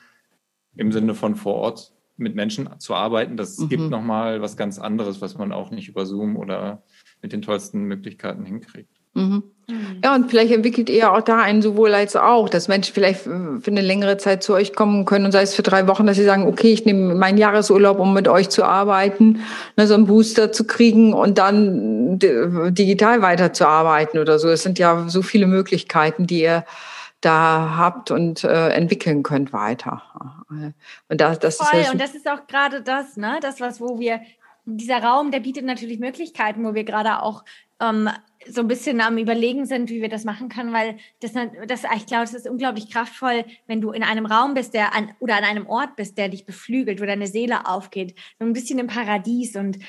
im 0.76 0.92
Sinne 0.92 1.14
von 1.14 1.36
vor 1.36 1.56
Ort 1.56 1.94
mit 2.18 2.36
Menschen 2.36 2.70
zu 2.80 2.96
arbeiten. 2.96 3.38
Das 3.38 3.58
mhm. 3.58 3.70
gibt 3.70 3.90
nochmal 3.90 4.42
was 4.42 4.58
ganz 4.58 4.80
anderes, 4.80 5.22
was 5.22 5.38
man 5.38 5.52
auch 5.52 5.72
nicht 5.72 5.88
über 5.88 6.06
Zoom 6.06 6.36
oder 6.36 6.84
mit 7.22 7.32
den 7.32 7.42
tollsten 7.42 7.84
Möglichkeiten 7.84 8.46
hinkriegt. 8.46 8.90
Mhm. 9.14 9.44
mhm. 9.68 10.00
Ja, 10.04 10.16
und 10.16 10.30
vielleicht 10.30 10.52
entwickelt 10.54 10.90
ihr 10.90 11.12
auch 11.12 11.22
da 11.22 11.42
einen 11.42 11.62
sowohl 11.62 11.94
als 11.94 12.16
auch, 12.16 12.50
dass 12.50 12.68
Menschen 12.68 12.94
vielleicht 12.94 13.22
für 13.22 13.62
eine 13.66 13.82
längere 13.82 14.18
Zeit 14.18 14.44
zu 14.44 14.54
euch 14.54 14.74
kommen 14.74 15.06
können 15.06 15.26
und 15.26 15.32
sei 15.32 15.42
es 15.42 15.56
für 15.56 15.64
drei 15.64 15.88
Wochen, 15.88 16.06
dass 16.06 16.18
sie 16.18 16.24
sagen, 16.24 16.46
okay, 16.46 16.72
ich 16.72 16.86
nehme 16.86 17.16
meinen 17.16 17.38
Jahresurlaub, 17.38 18.00
um 18.00 18.14
mit 18.14 18.28
euch 18.28 18.50
zu 18.50 18.64
arbeiten, 18.64 19.42
ne, 19.76 19.88
so 19.88 19.96
einen 19.96 20.06
Booster 20.06 20.52
zu 20.52 20.66
kriegen 20.66 21.14
und 21.14 21.38
dann 21.38 22.20
digital 22.20 23.22
weiterzuarbeiten 23.22 24.20
oder 24.20 24.40
so. 24.40 24.50
Es 24.50 24.64
sind 24.64 24.80
ja 24.80 25.10
so 25.10 25.22
viele 25.22 25.48
Möglichkeiten, 25.48 26.28
die 26.28 26.42
ihr 26.42 26.64
da 27.22 27.76
habt 27.78 28.12
und 28.12 28.44
äh, 28.44 28.70
entwickeln 28.70 29.24
könnt 29.24 29.54
weiter. 29.54 30.04
Und 31.10 31.22
das, 31.22 31.40
das 31.40 31.58
Voll, 31.58 31.80
ist 31.80 31.92
und 31.92 32.00
das 32.00 32.16
ist 32.16 32.28
auch 32.30 32.48
gerade 32.48 32.82
das, 32.82 33.18
ne, 33.18 33.40
das 33.42 33.60
was, 33.60 33.82
wo 33.82 34.00
wir 34.00 34.22
dieser 34.66 35.02
Raum, 35.02 35.32
der 35.32 35.40
bietet 35.40 35.66
natürlich 35.66 36.00
Möglichkeiten, 36.00 36.64
wo 36.64 36.74
wir 36.74 36.84
gerade 36.84 37.22
auch 37.22 37.44
ähm, 37.80 38.10
so 38.50 38.62
ein 38.62 38.68
bisschen 38.68 39.02
am 39.02 39.18
Überlegen 39.18 39.66
sind, 39.66 39.90
wie 39.90 40.02
wir 40.02 40.10
das 40.10 40.26
machen 40.26 40.50
können, 40.50 40.74
weil 40.74 40.98
das, 41.22 41.34
das 41.68 41.84
ich 41.96 42.06
glaube, 42.06 42.24
es 42.24 42.34
ist 42.34 42.48
unglaublich 42.48 42.90
kraftvoll, 42.90 43.46
wenn 43.66 43.82
du 43.82 43.92
in 43.92 44.04
einem 44.04 44.26
Raum 44.26 44.54
bist, 44.54 44.74
der 44.74 44.94
an, 44.94 45.12
oder 45.20 45.38
an 45.38 45.44
einem 45.44 45.68
Ort 45.68 45.96
bist, 45.96 46.18
der 46.18 46.30
dich 46.30 46.46
beflügelt, 46.46 47.02
wo 47.02 47.06
deine 47.06 47.28
Seele 47.28 47.68
aufgeht, 47.68 48.16
so 48.40 48.46
ein 48.46 48.54
bisschen 48.54 48.80
im 48.80 48.88
Paradies 48.88 49.56
und 49.56 49.80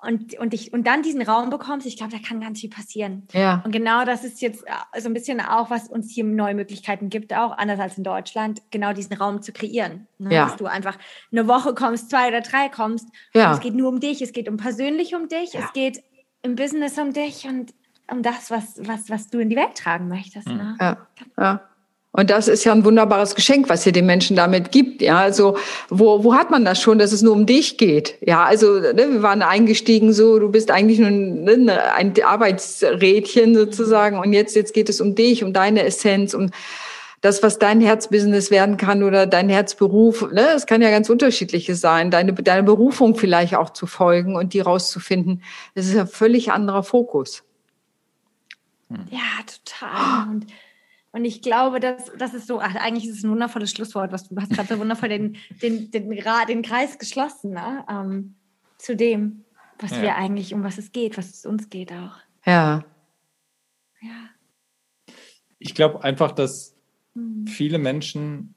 und, 0.00 0.38
und, 0.38 0.54
ich, 0.54 0.72
und 0.72 0.86
dann 0.86 1.02
diesen 1.02 1.22
Raum 1.22 1.50
bekommst, 1.50 1.86
ich 1.86 1.96
glaube, 1.96 2.12
da 2.12 2.18
kann 2.18 2.40
ganz 2.40 2.60
viel 2.60 2.70
passieren. 2.70 3.26
Ja. 3.32 3.62
Und 3.64 3.72
genau 3.72 4.04
das 4.04 4.22
ist 4.22 4.40
jetzt 4.40 4.64
äh, 4.64 5.00
so 5.00 5.08
ein 5.08 5.14
bisschen 5.14 5.40
auch, 5.40 5.70
was 5.70 5.88
uns 5.88 6.12
hier 6.12 6.24
neue 6.24 6.54
Möglichkeiten 6.54 7.08
gibt, 7.08 7.34
auch 7.34 7.56
anders 7.58 7.80
als 7.80 7.98
in 7.98 8.04
Deutschland, 8.04 8.62
genau 8.70 8.92
diesen 8.92 9.16
Raum 9.16 9.42
zu 9.42 9.52
kreieren. 9.52 10.06
Ne? 10.18 10.34
Ja. 10.34 10.46
Dass 10.46 10.56
du 10.56 10.66
einfach 10.66 10.96
eine 11.32 11.48
Woche 11.48 11.74
kommst, 11.74 12.10
zwei 12.10 12.28
oder 12.28 12.42
drei 12.42 12.68
kommst. 12.68 13.08
Ja. 13.34 13.52
es 13.52 13.60
geht 13.60 13.74
nur 13.74 13.88
um 13.88 13.98
dich, 13.98 14.22
es 14.22 14.32
geht 14.32 14.48
um 14.48 14.56
persönlich 14.56 15.16
um 15.16 15.28
dich, 15.28 15.54
ja. 15.54 15.60
es 15.64 15.72
geht 15.72 16.02
im 16.42 16.54
Business 16.54 16.96
um 16.98 17.12
dich 17.12 17.46
und 17.46 17.74
um 18.10 18.22
das, 18.22 18.50
was, 18.52 18.80
was, 18.86 19.10
was 19.10 19.28
du 19.28 19.40
in 19.40 19.50
die 19.50 19.56
Welt 19.56 19.74
tragen 19.74 20.08
möchtest. 20.08 20.46
Ne? 20.46 20.76
Ja. 20.80 21.06
ja. 21.36 21.68
Und 22.12 22.30
das 22.30 22.48
ist 22.48 22.64
ja 22.64 22.72
ein 22.72 22.84
wunderbares 22.84 23.34
Geschenk, 23.34 23.68
was 23.68 23.84
ihr 23.86 23.92
den 23.92 24.06
Menschen 24.06 24.34
damit 24.34 24.72
gibt. 24.72 25.02
Ja, 25.02 25.18
also 25.18 25.56
wo, 25.90 26.24
wo 26.24 26.34
hat 26.34 26.50
man 26.50 26.64
das 26.64 26.80
schon, 26.80 26.98
dass 26.98 27.12
es 27.12 27.22
nur 27.22 27.34
um 27.34 27.44
dich 27.44 27.76
geht? 27.76 28.16
Ja, 28.22 28.44
also 28.44 28.80
ne, 28.80 29.08
wir 29.12 29.22
waren 29.22 29.42
eingestiegen 29.42 30.12
so, 30.12 30.38
du 30.38 30.50
bist 30.50 30.70
eigentlich 30.70 30.98
nur 30.98 31.10
ne, 31.10 31.58
ne 31.58 31.94
ein 31.94 32.14
Arbeitsrädchen 32.22 33.54
sozusagen 33.54 34.18
und 34.18 34.32
jetzt, 34.32 34.56
jetzt 34.56 34.72
geht 34.72 34.88
es 34.88 35.00
um 35.00 35.14
dich, 35.14 35.44
um 35.44 35.52
deine 35.52 35.84
Essenz, 35.84 36.34
um 36.34 36.50
das, 37.20 37.42
was 37.42 37.58
dein 37.58 37.80
Herzbusiness 37.80 38.50
werden 38.50 38.76
kann 38.78 39.02
oder 39.02 39.26
dein 39.26 39.48
Herzberuf. 39.48 40.32
Ne, 40.32 40.48
es 40.56 40.66
kann 40.66 40.80
ja 40.80 40.90
ganz 40.90 41.10
unterschiedliches 41.10 41.80
sein, 41.80 42.10
deine, 42.10 42.32
deine 42.32 42.62
Berufung 42.62 43.16
vielleicht 43.16 43.54
auch 43.54 43.70
zu 43.70 43.86
folgen 43.86 44.34
und 44.34 44.54
die 44.54 44.60
rauszufinden. 44.60 45.42
Das 45.74 45.86
ist 45.86 45.96
ein 45.96 46.08
völlig 46.08 46.52
anderer 46.52 46.82
Fokus. 46.82 47.44
Ja, 49.10 49.20
total. 49.46 50.28
Und 50.32 50.46
und 51.12 51.24
ich 51.24 51.40
glaube, 51.40 51.80
dass 51.80 52.12
das 52.18 52.34
ist 52.34 52.46
so, 52.46 52.60
ach, 52.60 52.74
eigentlich 52.74 53.06
ist 53.06 53.18
es 53.18 53.24
ein 53.24 53.30
wundervolles 53.30 53.70
Schlusswort, 53.70 54.12
was 54.12 54.28
du, 54.28 54.36
hast 54.36 54.52
gerade 54.52 54.68
so 54.68 54.78
wundervoll 54.78 55.08
den, 55.08 55.36
den, 55.62 55.90
den, 55.90 56.10
den 56.10 56.62
Kreis 56.62 56.98
geschlossen, 56.98 57.52
ne? 57.52 57.84
Ähm, 57.90 58.34
zu 58.76 58.94
dem, 58.94 59.44
was 59.78 59.92
ja. 59.92 60.02
wir 60.02 60.16
eigentlich, 60.16 60.54
um 60.54 60.62
was 60.62 60.78
es 60.78 60.92
geht, 60.92 61.16
was 61.16 61.30
es 61.30 61.46
uns 61.46 61.70
geht 61.70 61.92
auch. 61.92 62.16
Ja. 62.44 62.84
Ja. 64.00 64.30
Ich 65.58 65.74
glaube 65.74 66.04
einfach, 66.04 66.32
dass 66.32 66.76
hm. 67.14 67.46
viele 67.46 67.78
Menschen 67.78 68.54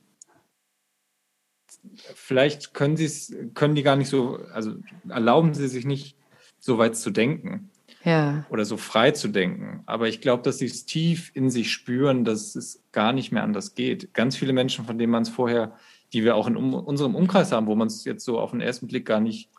vielleicht 2.14 2.74
können 2.74 2.98
sie 2.98 3.06
es, 3.06 3.36
können 3.54 3.76
die 3.76 3.84
gar 3.84 3.96
nicht 3.96 4.10
so, 4.10 4.38
also 4.54 4.76
erlauben 5.08 5.54
sie 5.54 5.68
sich 5.68 5.86
nicht, 5.86 6.18
so 6.60 6.78
weit 6.78 6.96
zu 6.96 7.10
denken 7.10 7.71
ja. 8.04 8.46
oder 8.50 8.66
so 8.66 8.78
frei 8.78 9.12
zu 9.12 9.28
denken. 9.28 9.84
Aber 9.86 10.08
ich 10.08 10.22
glaube, 10.22 10.44
dass 10.44 10.58
sie 10.58 10.66
es 10.66 10.86
tief 10.86 11.32
in 11.34 11.50
sich 11.50 11.72
spüren, 11.72 12.26
dass 12.26 12.56
es 12.56 12.84
gar 12.92 13.14
nicht 13.14 13.32
mehr 13.32 13.44
anders 13.44 13.76
geht. 13.76 14.14
Ganz 14.14 14.36
viele 14.36 14.54
Menschen, 14.54 14.86
von 14.86 14.98
denen 14.98 15.12
man 15.12 15.24
es 15.24 15.30
vorher, 15.30 15.76
die 16.14 16.24
wir 16.24 16.36
auch 16.36 16.48
in 16.48 16.56
um, 16.56 16.74
unserem 16.74 17.16
Umkreis 17.16 17.52
haben, 17.52 17.68
wo 17.68 17.76
man 17.76 17.88
es 17.88 18.06
jetzt 18.06 18.26
so 18.26 18.40
auf 18.40 18.52
den 18.52 18.62
ersten 18.62 18.88
Blick 18.88 19.06
gar 19.06 19.20
nicht 19.20 19.50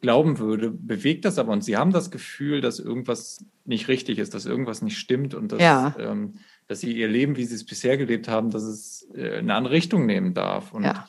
glauben 0.00 0.38
würde, 0.38 0.70
bewegt 0.70 1.24
das 1.24 1.38
aber. 1.38 1.52
Und 1.52 1.62
sie 1.62 1.76
haben 1.76 1.92
das 1.92 2.10
Gefühl, 2.10 2.60
dass 2.60 2.80
irgendwas 2.80 3.44
nicht 3.64 3.86
richtig 3.88 4.18
ist, 4.18 4.34
dass 4.34 4.46
irgendwas 4.46 4.82
nicht 4.82 4.98
stimmt 4.98 5.32
und 5.32 5.52
dass, 5.52 5.62
ja. 5.62 5.94
ähm, 5.98 6.34
dass 6.66 6.80
sie 6.80 6.92
ihr 6.92 7.08
Leben, 7.08 7.36
wie 7.36 7.44
sie 7.44 7.54
es 7.54 7.64
bisher 7.64 7.96
gelebt 7.96 8.26
haben, 8.26 8.50
dass 8.50 8.64
es 8.64 9.08
äh, 9.14 9.38
eine 9.38 9.54
andere 9.54 9.74
Richtung 9.74 10.04
nehmen 10.04 10.34
darf. 10.34 10.74
Und 10.74 10.84
ja. 10.84 11.06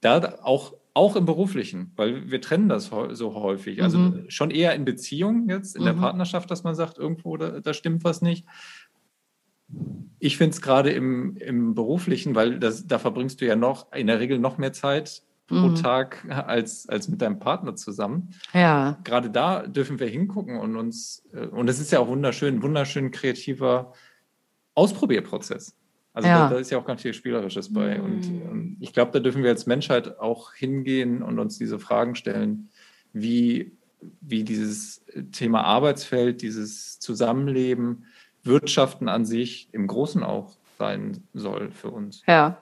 da 0.00 0.38
auch 0.42 0.74
auch 0.94 1.16
im 1.16 1.24
beruflichen, 1.24 1.92
weil 1.96 2.30
wir 2.30 2.40
trennen 2.40 2.68
das 2.68 2.90
so 3.12 3.34
häufig. 3.34 3.82
Also 3.82 3.98
mhm. 3.98 4.24
schon 4.28 4.50
eher 4.50 4.74
in 4.74 4.84
Beziehungen 4.84 5.48
jetzt, 5.48 5.74
in 5.74 5.82
mhm. 5.82 5.86
der 5.86 5.92
Partnerschaft, 5.94 6.50
dass 6.50 6.64
man 6.64 6.74
sagt, 6.74 6.98
irgendwo, 6.98 7.36
da, 7.36 7.60
da 7.60 7.72
stimmt 7.72 8.04
was 8.04 8.20
nicht. 8.20 8.46
Ich 10.18 10.36
finde 10.36 10.54
es 10.54 10.60
gerade 10.60 10.90
im, 10.90 11.36
im 11.38 11.74
beruflichen, 11.74 12.34
weil 12.34 12.58
das, 12.58 12.86
da 12.86 12.98
verbringst 12.98 13.40
du 13.40 13.46
ja 13.46 13.56
noch 13.56 13.90
in 13.92 14.06
der 14.06 14.20
Regel 14.20 14.38
noch 14.38 14.58
mehr 14.58 14.74
Zeit 14.74 15.22
pro 15.46 15.68
mhm. 15.68 15.74
Tag 15.76 16.26
als, 16.46 16.88
als 16.88 17.08
mit 17.08 17.22
deinem 17.22 17.38
Partner 17.38 17.74
zusammen. 17.74 18.34
Ja. 18.52 18.98
Gerade 19.04 19.30
da 19.30 19.66
dürfen 19.66 19.98
wir 19.98 20.08
hingucken 20.08 20.58
und 20.58 20.76
uns, 20.76 21.24
äh, 21.32 21.46
und 21.46 21.68
es 21.68 21.80
ist 21.80 21.90
ja 21.90 22.00
auch 22.00 22.08
wunderschön, 22.08 22.62
wunderschön 22.62 23.10
kreativer 23.10 23.92
Ausprobierprozess. 24.74 25.74
Also 26.14 26.28
ja. 26.28 26.48
da, 26.48 26.54
da, 26.54 26.60
ist 26.60 26.70
ja 26.70 26.78
auch 26.78 26.84
ganz 26.84 27.02
viel 27.02 27.14
Spielerisches 27.14 27.72
bei. 27.72 27.98
Mhm. 27.98 28.04
Und 28.04 28.26
ähm, 28.26 28.76
ich 28.80 28.92
glaube, 28.92 29.12
da 29.12 29.18
dürfen 29.18 29.42
wir 29.42 29.50
als 29.50 29.66
Menschheit 29.66 30.18
auch 30.18 30.52
hingehen 30.52 31.22
und 31.22 31.38
uns 31.38 31.58
diese 31.58 31.78
Fragen 31.78 32.14
stellen, 32.14 32.68
wie, 33.12 33.72
wie 34.20 34.44
dieses 34.44 35.04
Thema 35.32 35.64
Arbeitsfeld, 35.64 36.42
dieses 36.42 36.98
Zusammenleben, 36.98 38.04
Wirtschaften 38.44 39.08
an 39.08 39.24
sich 39.24 39.68
im 39.72 39.86
Großen 39.86 40.22
auch 40.22 40.56
sein 40.78 41.22
soll 41.32 41.70
für 41.70 41.90
uns. 41.90 42.22
Ja, 42.26 42.60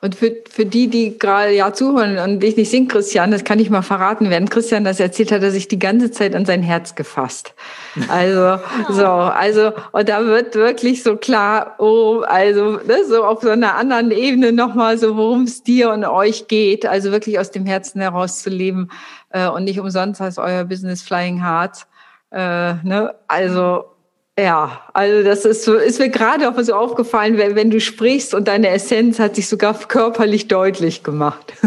und 0.00 0.14
für, 0.14 0.36
für 0.50 0.66
die, 0.66 0.88
die 0.88 1.18
gerade 1.18 1.52
ja 1.52 1.72
zuhören 1.72 2.18
und 2.18 2.40
dich 2.40 2.56
nicht 2.56 2.70
sehen, 2.70 2.88
Christian, 2.88 3.30
das 3.30 3.44
kann 3.44 3.58
ich 3.58 3.70
mal 3.70 3.82
verraten, 3.82 4.30
während 4.30 4.50
Christian 4.50 4.84
das 4.84 5.00
erzählt 5.00 5.32
hat, 5.32 5.42
er 5.42 5.50
sich 5.50 5.68
die 5.68 5.78
ganze 5.78 6.10
Zeit 6.10 6.34
an 6.34 6.44
sein 6.44 6.62
Herz 6.62 6.94
gefasst. 6.94 7.54
Also, 8.08 8.58
so, 8.90 9.06
also, 9.06 9.72
und 9.92 10.08
da 10.08 10.24
wird 10.24 10.54
wirklich 10.54 11.02
so 11.02 11.16
klar, 11.16 11.76
oh, 11.78 12.20
also, 12.26 12.78
ne, 12.86 13.04
so 13.08 13.24
auf 13.24 13.42
so 13.42 13.50
einer 13.50 13.76
anderen 13.76 14.10
Ebene 14.10 14.52
nochmal 14.52 14.98
so, 14.98 15.16
worum 15.16 15.44
es 15.44 15.62
dir 15.62 15.90
und 15.90 16.04
euch 16.04 16.48
geht, 16.48 16.86
also 16.86 17.12
wirklich 17.12 17.38
aus 17.38 17.50
dem 17.50 17.66
Herzen 17.66 18.00
heraus 18.00 18.42
zu 18.42 18.50
leben, 18.50 18.88
äh, 19.30 19.48
und 19.48 19.64
nicht 19.64 19.80
umsonst 19.80 20.20
heißt 20.20 20.38
euer 20.38 20.64
Business 20.64 21.02
Flying 21.02 21.42
Hearts, 21.42 21.86
äh, 22.30 22.74
ne, 22.82 23.14
also, 23.28 23.84
ja, 24.38 24.82
also 24.92 25.22
das 25.26 25.46
ist 25.46 25.64
so, 25.64 25.76
ist 25.76 25.98
mir 25.98 26.10
gerade 26.10 26.48
auch 26.48 26.60
so 26.60 26.74
aufgefallen, 26.74 27.38
wenn, 27.38 27.56
wenn 27.56 27.70
du 27.70 27.80
sprichst 27.80 28.34
und 28.34 28.48
deine 28.48 28.68
Essenz 28.68 29.18
hat 29.18 29.34
sich 29.34 29.48
sogar 29.48 29.74
körperlich 29.74 30.46
deutlich 30.48 31.02
gemacht. 31.02 31.54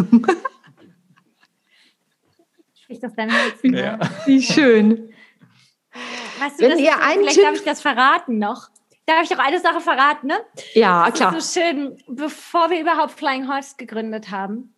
Spricht 2.84 3.03
das 3.03 3.15
dein 3.15 3.29
Herzen? 3.29 3.73
Ja. 3.73 3.99
Wie 4.25 4.41
schön. 4.41 5.12
Weißt 6.39 6.60
du, 6.60 6.63
wenn 6.63 6.71
das, 6.71 6.79
ihr 6.79 6.91
vielleicht 6.91 7.36
Tipp 7.36 7.43
darf 7.43 7.55
ich 7.55 7.63
das 7.63 7.82
verraten 7.82 8.38
noch. 8.38 8.69
Darf 9.05 9.23
ich 9.23 9.36
auch 9.36 9.43
eine 9.43 9.60
Sache 9.60 9.82
verraten, 9.82 10.27
ne? 10.27 10.39
Ja, 10.73 11.10
das 11.10 11.15
klar. 11.15 11.36
Ist 11.36 11.53
so 11.53 11.60
schön, 11.60 11.97
bevor 12.08 12.69
wir 12.69 12.79
überhaupt 12.79 13.13
Flying 13.13 13.47
Horse 13.47 13.73
gegründet 13.77 14.29
haben, 14.29 14.75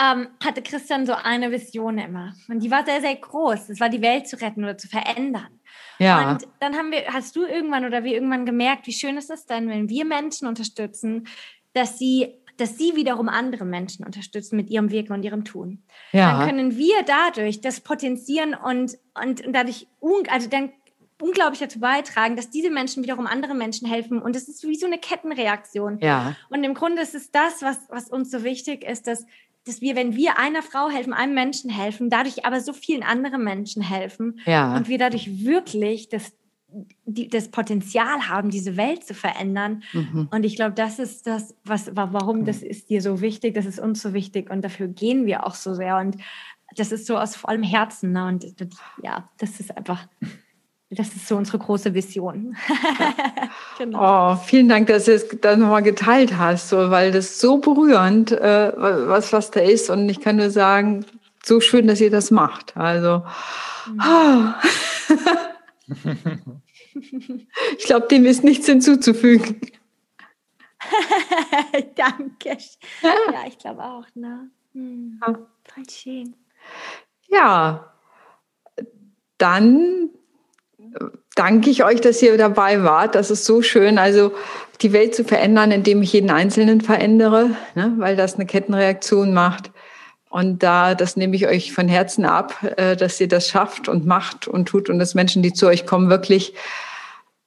ähm, 0.00 0.28
hatte 0.44 0.62
Christian 0.62 1.06
so 1.06 1.14
eine 1.14 1.52
Vision 1.52 1.98
immer. 1.98 2.34
Und 2.48 2.60
die 2.60 2.70
war 2.70 2.84
sehr, 2.84 3.00
sehr 3.00 3.14
groß. 3.14 3.68
Es 3.68 3.78
war 3.78 3.88
die 3.88 4.02
Welt 4.02 4.26
zu 4.26 4.40
retten 4.40 4.64
oder 4.64 4.76
zu 4.76 4.88
verändern. 4.88 5.59
Ja. 6.00 6.32
Und 6.32 6.48
dann 6.58 6.76
haben 6.76 6.90
wir, 6.90 7.06
hast 7.12 7.36
du 7.36 7.44
irgendwann 7.44 7.84
oder 7.84 8.02
wir 8.04 8.14
irgendwann 8.14 8.46
gemerkt, 8.46 8.86
wie 8.86 8.92
schön 8.92 9.16
ist 9.16 9.30
es 9.30 9.46
denn, 9.46 9.68
wenn 9.68 9.88
wir 9.88 10.04
Menschen 10.04 10.48
unterstützen, 10.48 11.26
dass 11.72 11.98
sie 11.98 12.34
dass 12.56 12.76
sie 12.76 12.94
wiederum 12.94 13.30
andere 13.30 13.64
Menschen 13.64 14.04
unterstützen 14.04 14.56
mit 14.56 14.68
ihrem 14.68 14.90
Wirken 14.90 15.14
und 15.14 15.22
ihrem 15.22 15.46
Tun. 15.46 15.82
Ja. 16.12 16.36
Dann 16.36 16.46
können 16.46 16.76
wir 16.76 17.02
dadurch 17.06 17.62
das 17.62 17.80
potenzieren 17.80 18.54
und, 18.54 18.98
und, 19.14 19.46
und 19.46 19.52
dadurch, 19.54 19.86
also 20.28 20.46
dann 20.50 20.70
unglaublich 21.20 21.60
dazu 21.60 21.80
beitragen, 21.80 22.36
dass 22.36 22.50
diese 22.50 22.70
Menschen 22.70 23.02
wiederum 23.02 23.26
anderen 23.26 23.58
Menschen 23.58 23.88
helfen. 23.88 24.20
Und 24.20 24.36
es 24.36 24.48
ist 24.48 24.66
wie 24.66 24.76
so 24.76 24.86
eine 24.86 24.98
Kettenreaktion. 24.98 25.98
Ja. 26.00 26.36
Und 26.48 26.64
im 26.64 26.74
Grunde 26.74 27.02
ist 27.02 27.14
es 27.14 27.30
das, 27.30 27.62
was, 27.62 27.78
was 27.88 28.10
uns 28.10 28.30
so 28.30 28.44
wichtig 28.44 28.84
ist, 28.84 29.06
dass 29.06 29.24
dass 29.70 29.80
wir, 29.80 29.94
wenn 29.94 30.16
wir 30.16 30.38
einer 30.38 30.62
Frau 30.62 30.90
helfen, 30.90 31.12
einem 31.12 31.34
Menschen 31.34 31.70
helfen, 31.70 32.10
dadurch 32.10 32.44
aber 32.44 32.60
so 32.60 32.72
vielen 32.72 33.04
anderen 33.04 33.44
Menschen 33.44 33.82
helfen 33.82 34.40
ja. 34.44 34.76
und 34.76 34.88
wir 34.88 34.98
dadurch 34.98 35.44
wirklich 35.44 36.08
das, 36.08 36.32
die, 37.04 37.28
das 37.28 37.48
Potenzial 37.48 38.28
haben, 38.28 38.50
diese 38.50 38.76
Welt 38.76 39.04
zu 39.04 39.14
verändern. 39.14 39.84
Mhm. 39.92 40.28
Und 40.32 40.44
ich 40.44 40.56
glaube, 40.56 40.74
das 40.74 40.98
ist 40.98 41.26
das, 41.28 41.54
was, 41.64 41.90
warum 41.94 42.44
das 42.44 42.62
ist 42.62 42.90
dir 42.90 43.00
so 43.00 43.20
wichtig, 43.20 43.54
das 43.54 43.64
ist 43.64 43.78
uns 43.78 44.02
so 44.02 44.12
wichtig 44.12 44.50
und 44.50 44.62
dafür 44.62 44.88
gehen 44.88 45.24
wir 45.24 45.46
auch 45.46 45.54
so 45.54 45.72
sehr. 45.72 45.98
Und 45.98 46.16
das 46.74 46.90
ist 46.90 47.06
so 47.06 47.16
aus 47.16 47.36
vollem 47.36 47.62
Herzen. 47.62 48.12
Ne? 48.12 48.26
Und 48.26 48.60
das, 48.60 48.68
ja, 49.02 49.28
das 49.38 49.60
ist 49.60 49.76
einfach, 49.76 50.08
das 50.90 51.14
ist 51.14 51.28
so 51.28 51.36
unsere 51.36 51.58
große 51.58 51.94
Vision. 51.94 52.56
genau. 53.78 54.32
Oh, 54.32 54.36
vielen 54.36 54.68
Dank, 54.68 54.88
dass 54.88 55.04
du 55.04 55.14
es 55.14 55.28
das 55.40 55.56
nochmal 55.56 55.84
geteilt 55.84 56.36
hast, 56.36 56.68
so, 56.68 56.90
weil 56.90 57.12
das 57.12 57.38
so 57.38 57.58
berührend, 57.58 58.32
äh, 58.32 58.72
was, 58.76 59.32
was 59.32 59.52
da 59.52 59.60
ist. 59.60 59.88
Und 59.88 60.08
ich 60.08 60.20
kann 60.20 60.36
nur 60.36 60.50
sagen, 60.50 61.06
so 61.44 61.60
schön, 61.60 61.86
dass 61.86 62.00
ihr 62.00 62.10
das 62.10 62.32
macht. 62.32 62.76
Also, 62.76 63.24
oh. 63.88 64.44
ich 67.78 67.84
glaube, 67.84 68.08
dem 68.08 68.26
ist 68.26 68.42
nichts 68.42 68.66
hinzuzufügen. 68.66 69.60
Danke. 71.94 72.58
Ja, 73.02 73.46
ich 73.46 73.58
glaube 73.58 73.84
auch. 73.84 74.06
Ne? 74.14 74.50
Hm. 74.72 75.20
Ja. 75.24 75.38
Voll 75.72 75.88
schön. 75.88 76.34
Ja, 77.28 77.92
dann 79.38 80.10
danke 81.34 81.70
ich 81.70 81.84
euch, 81.84 82.00
dass 82.00 82.22
ihr 82.22 82.36
dabei 82.36 82.82
wart. 82.82 83.14
Das 83.14 83.30
ist 83.30 83.44
so 83.44 83.62
schön. 83.62 83.98
Also 83.98 84.32
die 84.82 84.92
Welt 84.92 85.14
zu 85.14 85.24
verändern, 85.24 85.70
indem 85.70 86.02
ich 86.02 86.12
jeden 86.12 86.30
Einzelnen 86.30 86.80
verändere, 86.80 87.50
ne? 87.74 87.94
weil 87.98 88.16
das 88.16 88.34
eine 88.34 88.46
Kettenreaktion 88.46 89.32
macht. 89.32 89.70
Und 90.28 90.62
da, 90.62 90.94
das 90.94 91.16
nehme 91.16 91.34
ich 91.34 91.48
euch 91.48 91.72
von 91.72 91.88
Herzen 91.88 92.24
ab, 92.24 92.54
äh, 92.76 92.96
dass 92.96 93.20
ihr 93.20 93.28
das 93.28 93.48
schafft 93.48 93.88
und 93.88 94.06
macht 94.06 94.46
und 94.46 94.68
tut 94.68 94.88
und 94.88 94.98
dass 94.98 95.14
Menschen, 95.14 95.42
die 95.42 95.52
zu 95.52 95.66
euch 95.66 95.86
kommen, 95.86 96.08
wirklich 96.08 96.54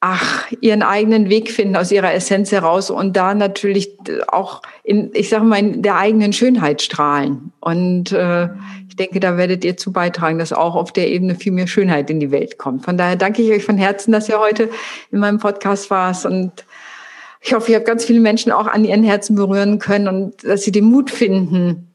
ach, 0.05 0.51
ihren 0.59 0.83
eigenen 0.83 1.29
Weg 1.29 1.49
finden 1.49 1.77
aus 1.77 1.89
ihrer 1.89 2.13
Essenz 2.13 2.51
heraus 2.51 2.89
und 2.89 3.15
da 3.15 3.33
natürlich 3.33 3.89
auch 4.27 4.61
in, 4.83 5.11
ich 5.13 5.29
sage 5.29 5.45
mal, 5.45 5.59
in 5.59 5.81
der 5.81 5.95
eigenen 5.95 6.33
Schönheit 6.33 6.81
strahlen. 6.81 7.53
Und 7.61 8.11
äh, 8.11 8.49
ich 8.89 8.97
denke, 8.97 9.21
da 9.21 9.37
werdet 9.37 9.63
ihr 9.63 9.77
zu 9.77 9.93
beitragen, 9.93 10.39
dass 10.39 10.51
auch 10.51 10.75
auf 10.75 10.91
der 10.91 11.07
Ebene 11.07 11.35
viel 11.35 11.53
mehr 11.53 11.67
Schönheit 11.67 12.09
in 12.09 12.19
die 12.19 12.31
Welt 12.31 12.57
kommt. 12.57 12.83
Von 12.83 12.97
daher 12.97 13.15
danke 13.15 13.41
ich 13.43 13.51
euch 13.51 13.63
von 13.63 13.77
Herzen, 13.77 14.11
dass 14.11 14.27
ihr 14.27 14.39
heute 14.39 14.69
in 15.09 15.19
meinem 15.19 15.39
Podcast 15.39 15.89
warst 15.89 16.25
und 16.25 16.51
ich 17.39 17.53
hoffe, 17.53 17.71
ihr 17.71 17.77
habt 17.77 17.87
ganz 17.87 18.03
viele 18.03 18.19
Menschen 18.19 18.51
auch 18.51 18.67
an 18.67 18.83
ihren 18.83 19.03
Herzen 19.03 19.37
berühren 19.37 19.79
können 19.79 20.09
und 20.09 20.43
dass 20.43 20.63
sie 20.63 20.73
den 20.73 20.85
Mut 20.85 21.11
finden, 21.11 21.93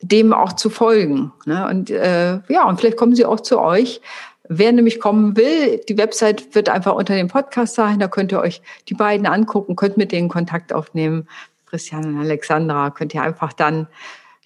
dem 0.00 0.32
auch 0.32 0.52
zu 0.52 0.70
folgen. 0.70 1.32
Ne? 1.44 1.66
Und 1.68 1.90
äh, 1.90 2.38
ja, 2.48 2.68
und 2.68 2.78
vielleicht 2.78 2.96
kommen 2.96 3.16
sie 3.16 3.24
auch 3.24 3.40
zu 3.40 3.60
euch. 3.60 4.00
Wer 4.48 4.72
nämlich 4.72 5.00
kommen 5.00 5.36
will, 5.36 5.80
die 5.88 5.98
Website 5.98 6.54
wird 6.54 6.68
einfach 6.68 6.94
unter 6.94 7.14
dem 7.14 7.28
Podcast 7.28 7.74
sein. 7.74 7.98
Da 7.98 8.08
könnt 8.08 8.32
ihr 8.32 8.40
euch 8.40 8.62
die 8.88 8.94
beiden 8.94 9.26
angucken, 9.26 9.76
könnt 9.76 9.96
mit 9.96 10.12
denen 10.12 10.28
Kontakt 10.28 10.72
aufnehmen. 10.72 11.28
Christian 11.66 12.04
und 12.06 12.20
Alexandra 12.20 12.90
könnt 12.90 13.12
ihr 13.14 13.22
einfach 13.22 13.52
dann 13.52 13.88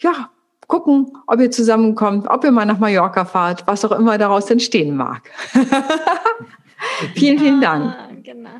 ja 0.01 0.31
gucken, 0.67 1.13
ob 1.27 1.39
ihr 1.41 1.51
zusammenkommt, 1.51 2.27
ob 2.29 2.45
ihr 2.45 2.51
mal 2.51 2.65
nach 2.65 2.79
Mallorca 2.79 3.25
fahrt, 3.25 3.67
was 3.67 3.85
auch 3.85 3.93
immer 3.93 4.17
daraus 4.19 4.51
entstehen 4.51 4.97
mag. 4.97 5.31
vielen, 7.15 7.39
vielen 7.39 7.61
Dank. 7.61 7.95
Ah, 7.95 8.09
genau. 8.23 8.51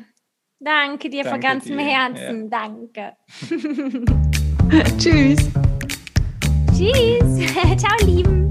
Danke 0.59 1.09
dir 1.09 1.23
Danke 1.23 1.29
von 1.29 1.41
ganzem 1.41 1.77
dir. 1.77 1.85
Herzen. 1.85 2.49
Ja. 2.51 2.59
Danke. 2.59 3.13
Tschüss. 4.97 5.49
Tschüss. 6.71 7.51
Ciao, 7.77 8.05
Lieben. 8.05 8.42